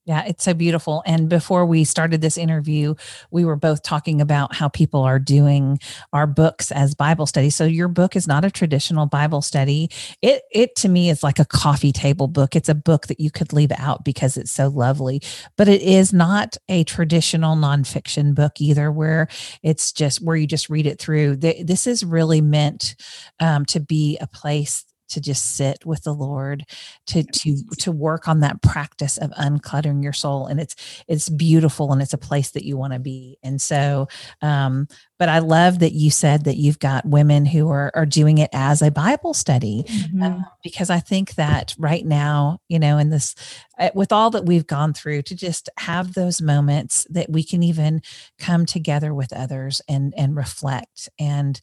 Yeah, 0.04 0.24
it's 0.26 0.42
so 0.42 0.52
beautiful. 0.52 1.02
And 1.06 1.28
before 1.28 1.64
we 1.64 1.84
started 1.84 2.20
this 2.20 2.36
interview, 2.36 2.94
we 3.30 3.44
were 3.44 3.54
both 3.54 3.82
talking 3.84 4.20
about 4.20 4.52
how 4.52 4.68
people 4.68 5.00
are 5.02 5.20
doing 5.20 5.78
our 6.12 6.26
books 6.26 6.72
as 6.72 6.92
Bible 6.96 7.24
studies. 7.24 7.54
So 7.54 7.64
your 7.64 7.86
book 7.86 8.16
is 8.16 8.26
not 8.26 8.44
a 8.44 8.50
traditional 8.50 9.06
Bible 9.06 9.42
study. 9.42 9.90
It 10.20 10.42
it 10.50 10.74
to 10.76 10.88
me 10.88 11.08
is 11.08 11.22
like 11.22 11.38
a 11.38 11.44
coffee 11.44 11.92
table 11.92 12.26
book. 12.26 12.56
It's 12.56 12.68
a 12.68 12.74
book 12.74 13.06
that 13.06 13.20
you 13.20 13.30
could 13.30 13.52
leave 13.52 13.70
out 13.78 14.04
because 14.04 14.36
it's 14.36 14.50
so 14.50 14.66
lovely. 14.68 15.22
But 15.56 15.68
it 15.68 15.82
is 15.82 16.12
not 16.12 16.56
a 16.68 16.82
traditional 16.82 17.54
nonfiction 17.54 18.34
book 18.34 18.60
either, 18.60 18.90
where 18.90 19.28
it's 19.62 19.92
just 19.92 20.20
where 20.20 20.34
you 20.34 20.48
just 20.48 20.68
read 20.68 20.86
it 20.86 20.98
through. 20.98 21.36
This 21.36 21.86
is 21.86 22.04
really 22.04 22.40
meant 22.40 22.96
um, 23.38 23.64
to 23.66 23.78
be 23.78 24.18
a 24.20 24.26
place 24.26 24.84
to 25.12 25.20
just 25.20 25.56
sit 25.56 25.84
with 25.84 26.02
the 26.02 26.14
lord 26.14 26.64
to 27.06 27.22
to 27.24 27.56
to 27.78 27.92
work 27.92 28.28
on 28.28 28.40
that 28.40 28.60
practice 28.62 29.18
of 29.18 29.30
uncluttering 29.32 30.02
your 30.02 30.12
soul 30.12 30.46
and 30.46 30.60
it's 30.60 30.74
it's 31.08 31.28
beautiful 31.28 31.92
and 31.92 32.02
it's 32.02 32.12
a 32.12 32.18
place 32.18 32.50
that 32.50 32.64
you 32.64 32.76
want 32.76 32.92
to 32.92 32.98
be 32.98 33.38
and 33.42 33.60
so 33.60 34.08
um 34.40 34.86
but 35.18 35.28
i 35.28 35.38
love 35.38 35.78
that 35.78 35.92
you 35.92 36.10
said 36.10 36.44
that 36.44 36.56
you've 36.56 36.78
got 36.78 37.04
women 37.06 37.44
who 37.44 37.68
are 37.70 37.90
are 37.94 38.06
doing 38.06 38.38
it 38.38 38.50
as 38.52 38.82
a 38.82 38.90
bible 38.90 39.34
study 39.34 39.84
mm-hmm. 39.86 40.22
uh, 40.22 40.42
because 40.62 40.90
i 40.90 40.98
think 40.98 41.34
that 41.34 41.74
right 41.78 42.04
now 42.04 42.58
you 42.68 42.78
know 42.78 42.98
in 42.98 43.10
this 43.10 43.34
uh, 43.78 43.90
with 43.94 44.12
all 44.12 44.30
that 44.30 44.46
we've 44.46 44.66
gone 44.66 44.92
through 44.92 45.22
to 45.22 45.34
just 45.34 45.68
have 45.78 46.14
those 46.14 46.40
moments 46.40 47.06
that 47.10 47.30
we 47.30 47.42
can 47.42 47.62
even 47.62 48.00
come 48.38 48.66
together 48.66 49.14
with 49.14 49.32
others 49.32 49.80
and 49.88 50.14
and 50.16 50.36
reflect 50.36 51.08
and 51.18 51.60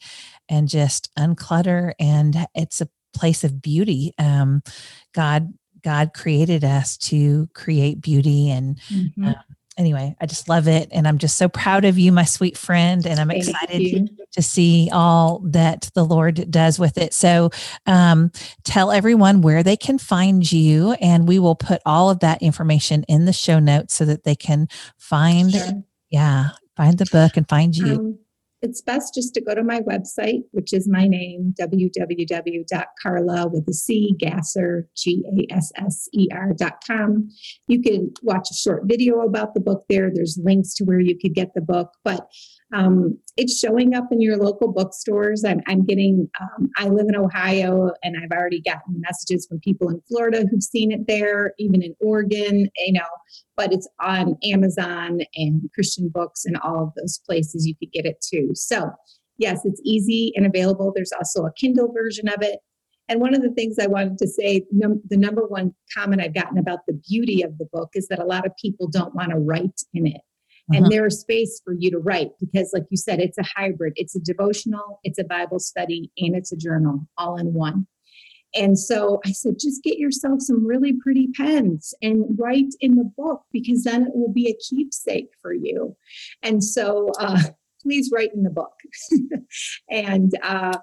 and 0.48 0.68
just 0.68 1.14
unclutter 1.16 1.94
and 2.00 2.48
it's 2.56 2.82
a 2.82 2.90
place 3.14 3.44
of 3.44 3.62
beauty. 3.62 4.14
Um, 4.18 4.62
God 5.14 5.54
God 5.82 6.14
created 6.14 6.64
us 6.64 6.98
to 6.98 7.48
create 7.54 8.02
beauty 8.02 8.50
and 8.50 8.78
mm-hmm. 8.92 9.30
uh, 9.30 9.34
anyway, 9.80 10.14
I 10.20 10.26
just 10.26 10.50
love 10.50 10.68
it. 10.68 10.90
And 10.92 11.08
I'm 11.08 11.18
just 11.18 11.38
so 11.38 11.48
proud 11.48 11.86
of 11.86 11.98
you, 11.98 12.12
my 12.12 12.26
sweet 12.26 12.58
friend. 12.58 13.08
And 13.08 13.20
I'm 13.20 13.30
Thank 13.30 13.48
excited 13.48 13.82
you. 13.82 14.08
to 14.34 14.42
see 14.42 14.90
all 14.92 15.40
that 15.46 15.90
the 15.96 16.04
Lord 16.04 16.52
does 16.52 16.78
with 16.78 16.98
it. 16.98 17.14
So 17.14 17.50
um, 17.88 18.32
tell 18.66 18.92
everyone 18.92 19.42
where 19.42 19.64
they 19.64 19.78
can 19.78 19.98
find 19.98 20.50
you. 20.52 20.92
And 21.00 21.28
we 21.28 21.40
will 21.40 21.56
put 21.56 21.82
all 21.86 22.10
of 22.10 22.20
that 22.20 22.44
information 22.44 23.04
in 23.04 23.26
the 23.26 23.34
show 23.34 23.58
notes 23.58 23.96
so 23.96 24.06
that 24.06 24.26
they 24.26 24.36
can 24.36 24.68
find, 24.98 25.54
sure. 25.54 25.84
yeah, 26.10 26.50
find 26.76 26.98
the 26.98 27.08
book 27.12 27.38
and 27.38 27.48
find 27.48 27.76
you. 27.76 27.96
Um, 27.96 28.20
it's 28.62 28.82
best 28.82 29.14
just 29.14 29.34
to 29.36 29.42
go 29.42 29.56
to 29.56 29.64
my 29.64 29.80
website, 29.82 30.42
which 30.52 30.74
is 30.74 30.88
my 30.88 31.08
name, 31.08 31.54
www.carla 31.60 33.48
with 33.48 33.68
a 33.68 33.74
C, 33.74 34.14
Gasser, 34.20 34.88
G 34.96 35.24
A 35.38 35.54
S 35.54 35.72
S 35.76 36.10
E 36.14 36.28
R.com. 36.32 37.30
You 37.68 37.82
can 37.82 38.14
watch 38.22 38.50
a 38.52 38.56
short 38.56 38.84
video 38.86 39.22
about 39.22 39.54
the 39.54 39.62
book 39.62 39.86
there. 39.90 40.12
There's 40.14 40.40
links 40.44 40.74
to 40.76 40.84
where 40.84 41.00
you 41.00 41.18
could 41.18 41.34
get 41.34 41.54
the 41.54 41.62
book. 41.62 41.94
But 42.04 42.28
um, 42.74 43.18
it's 43.36 43.58
showing 43.58 43.96
up 43.96 44.12
in 44.12 44.22
your 44.22 44.38
local 44.38 44.72
bookstores. 44.72 45.44
I'm, 45.44 45.62
I'm 45.68 45.86
getting, 45.86 46.30
um, 46.40 46.70
I 46.78 46.88
live 46.88 47.08
in 47.08 47.16
Ohio 47.16 47.92
and 48.04 48.16
I've 48.22 48.32
already 48.32 48.62
gotten 48.62 49.02
messages 49.02 49.48
from 49.48 49.60
people 49.60 49.90
in 49.90 50.02
Florida 50.08 50.46
who've 50.50 50.64
seen 50.64 50.92
it 50.92 51.08
there, 51.08 51.54
even 51.58 51.82
in 51.82 51.96
Oregon, 52.00 52.70
you 52.78 52.94
know, 52.94 53.08
but 53.58 53.74
it's 53.74 53.88
on 54.02 54.36
Amazon 54.44 55.22
and 55.36 55.70
Christian 55.74 56.10
books 56.10 56.46
and 56.46 56.58
all 56.58 56.84
of 56.84 56.94
those 56.96 57.20
places 57.26 57.66
you 57.66 57.76
could 57.76 57.92
get 57.92 58.06
it 58.06 58.22
too. 58.22 58.52
So, 58.54 58.92
yes, 59.38 59.62
it's 59.66 59.82
easy 59.84 60.32
and 60.36 60.46
available. 60.46 60.92
There's 60.94 61.14
also 61.14 61.46
a 61.46 61.54
Kindle 61.54 61.92
version 61.92 62.28
of 62.28 62.42
it. 62.42 62.60
And 63.08 63.20
one 63.20 63.34
of 63.34 63.42
the 63.42 63.50
things 63.50 63.80
I 63.80 63.88
wanted 63.88 64.20
to 64.20 64.28
say, 64.28 64.66
num- 64.72 65.02
the 65.10 65.18
number 65.18 65.48
one 65.48 65.74
comment 65.98 66.22
I've 66.22 66.36
gotten 66.36 66.60
about 66.60 66.80
the 66.88 67.02
beauty 67.10 67.42
of 67.42 67.58
the 67.58 67.66
book 67.74 67.90
is 67.96 68.08
that 68.10 68.20
a 68.20 68.26
lot 68.26 68.46
of 68.46 68.52
people 68.62 68.88
don't 68.88 69.16
want 69.16 69.32
to 69.32 69.38
write 69.38 69.82
in 69.96 70.06
it 70.06 70.22
and 70.72 70.86
uh-huh. 70.86 70.90
there's 70.90 71.20
space 71.20 71.62
for 71.64 71.74
you 71.74 71.92
to 71.92 72.00
write 72.00 72.32
because 72.40 72.72
like 72.74 72.86
you 72.90 72.98
said 72.98 73.20
it's 73.20 73.38
a 73.38 73.44
hybrid. 73.44 73.94
It's 73.96 74.16
a 74.16 74.20
devotional 74.20 75.00
it's 75.04 75.20
a 75.20 75.24
bible 75.24 75.60
study 75.60 76.12
and 76.18 76.36
it's 76.36 76.52
a 76.52 76.58
journal 76.58 77.08
all 77.18 77.38
in 77.38 77.54
one. 77.54 77.88
And 78.56 78.80
so 78.80 79.20
i 79.26 79.32
said 79.32 79.56
just 79.60 79.84
get 79.84 79.98
yourself 79.98 80.42
some 80.42 80.66
really 80.66 80.94
pretty 80.94 81.28
pens 81.36 81.94
and 82.02 82.26
write 82.38 82.74
in 82.80 82.96
the 82.96 83.12
book 83.18 83.44
because 83.52 83.84
then 83.84 84.04
it 84.04 84.16
will 84.16 84.34
be 84.34 84.50
a 84.50 84.58
keepsake 84.58 85.30
for 85.42 85.54
you. 85.54 85.96
And 86.44 86.64
so 86.64 87.12
uh, 87.20 87.42
please 87.82 88.12
write 88.14 88.34
in 88.34 88.44
the 88.44 88.50
book. 88.50 88.74
And 89.90 90.32
uh, 90.44 90.78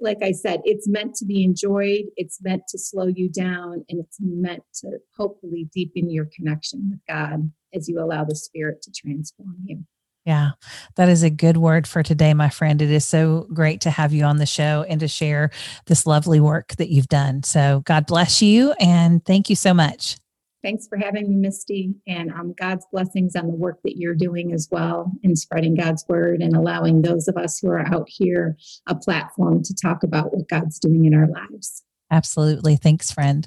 like 0.00 0.22
I 0.22 0.32
said, 0.32 0.60
it's 0.64 0.88
meant 0.88 1.14
to 1.16 1.24
be 1.24 1.44
enjoyed, 1.44 2.04
it's 2.16 2.42
meant 2.42 2.62
to 2.68 2.78
slow 2.78 3.06
you 3.06 3.28
down, 3.28 3.84
and 3.88 4.00
it's 4.00 4.18
meant 4.20 4.62
to 4.80 4.98
hopefully 5.16 5.68
deepen 5.72 6.10
your 6.10 6.28
connection 6.36 6.90
with 6.90 7.00
God 7.08 7.50
as 7.74 7.88
you 7.88 8.00
allow 8.00 8.24
the 8.24 8.36
Spirit 8.36 8.82
to 8.82 8.92
transform 8.92 9.56
you. 9.64 9.84
Yeah, 10.24 10.52
that 10.96 11.10
is 11.10 11.22
a 11.22 11.28
good 11.28 11.58
word 11.58 11.86
for 11.86 12.02
today, 12.02 12.32
my 12.32 12.48
friend. 12.48 12.80
It 12.80 12.90
is 12.90 13.04
so 13.04 13.46
great 13.52 13.82
to 13.82 13.90
have 13.90 14.14
you 14.14 14.24
on 14.24 14.38
the 14.38 14.46
show 14.46 14.84
and 14.88 14.98
to 15.00 15.08
share 15.08 15.50
this 15.86 16.06
lovely 16.06 16.40
work 16.40 16.76
that 16.76 16.88
you've 16.88 17.08
done. 17.08 17.42
So, 17.42 17.82
God 17.84 18.06
bless 18.06 18.40
you 18.40 18.72
and 18.80 19.22
thank 19.24 19.50
you 19.50 19.56
so 19.56 19.74
much. 19.74 20.16
Thanks 20.62 20.88
for 20.88 20.96
having 20.96 21.28
me, 21.28 21.36
Misty, 21.36 21.94
and 22.06 22.32
um, 22.32 22.54
God's 22.58 22.86
blessings 22.90 23.36
on 23.36 23.48
the 23.48 23.54
work 23.54 23.80
that 23.84 23.98
you're 23.98 24.14
doing 24.14 24.54
as 24.54 24.66
well 24.70 25.12
in 25.22 25.36
spreading 25.36 25.74
God's 25.74 26.06
word 26.08 26.40
and 26.40 26.56
allowing 26.56 27.02
those 27.02 27.28
of 27.28 27.36
us 27.36 27.58
who 27.58 27.68
are 27.68 27.86
out 27.86 28.08
here 28.08 28.56
a 28.86 28.94
platform 28.94 29.62
to 29.62 29.74
talk 29.74 30.02
about 30.02 30.34
what 30.34 30.48
God's 30.48 30.78
doing 30.78 31.04
in 31.04 31.12
our 31.12 31.28
lives. 31.28 31.82
Absolutely. 32.10 32.76
Thanks, 32.76 33.12
friend. 33.12 33.46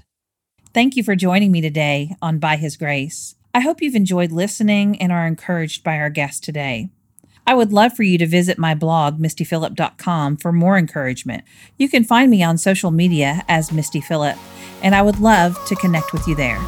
Thank 0.75 0.95
you 0.95 1.01
for 1.01 1.15
joining 1.15 1.51
me 1.51 1.59
today 1.59 2.15
on 2.21 2.37
By 2.37 2.55
His 2.55 2.77
Grace. 2.77 3.36
I 3.57 3.61
hope 3.61 3.81
you've 3.81 3.95
enjoyed 3.95 4.31
listening 4.31 5.01
and 5.01 5.11
are 5.11 5.25
encouraged 5.25 5.83
by 5.83 5.97
our 5.97 6.11
guest 6.11 6.43
today. 6.43 6.91
I 7.47 7.55
would 7.55 7.73
love 7.73 7.95
for 7.95 8.03
you 8.03 8.19
to 8.19 8.27
visit 8.27 8.59
my 8.59 8.75
blog, 8.75 9.17
mistyphillip.com, 9.17 10.37
for 10.37 10.51
more 10.53 10.77
encouragement. 10.77 11.43
You 11.75 11.89
can 11.89 12.03
find 12.03 12.29
me 12.29 12.43
on 12.43 12.59
social 12.59 12.91
media 12.91 13.43
as 13.47 13.71
Misty 13.71 13.99
Phillip, 13.99 14.37
and 14.83 14.93
I 14.93 15.01
would 15.01 15.19
love 15.19 15.57
to 15.65 15.75
connect 15.75 16.13
with 16.13 16.27
you 16.27 16.35
there. 16.35 16.59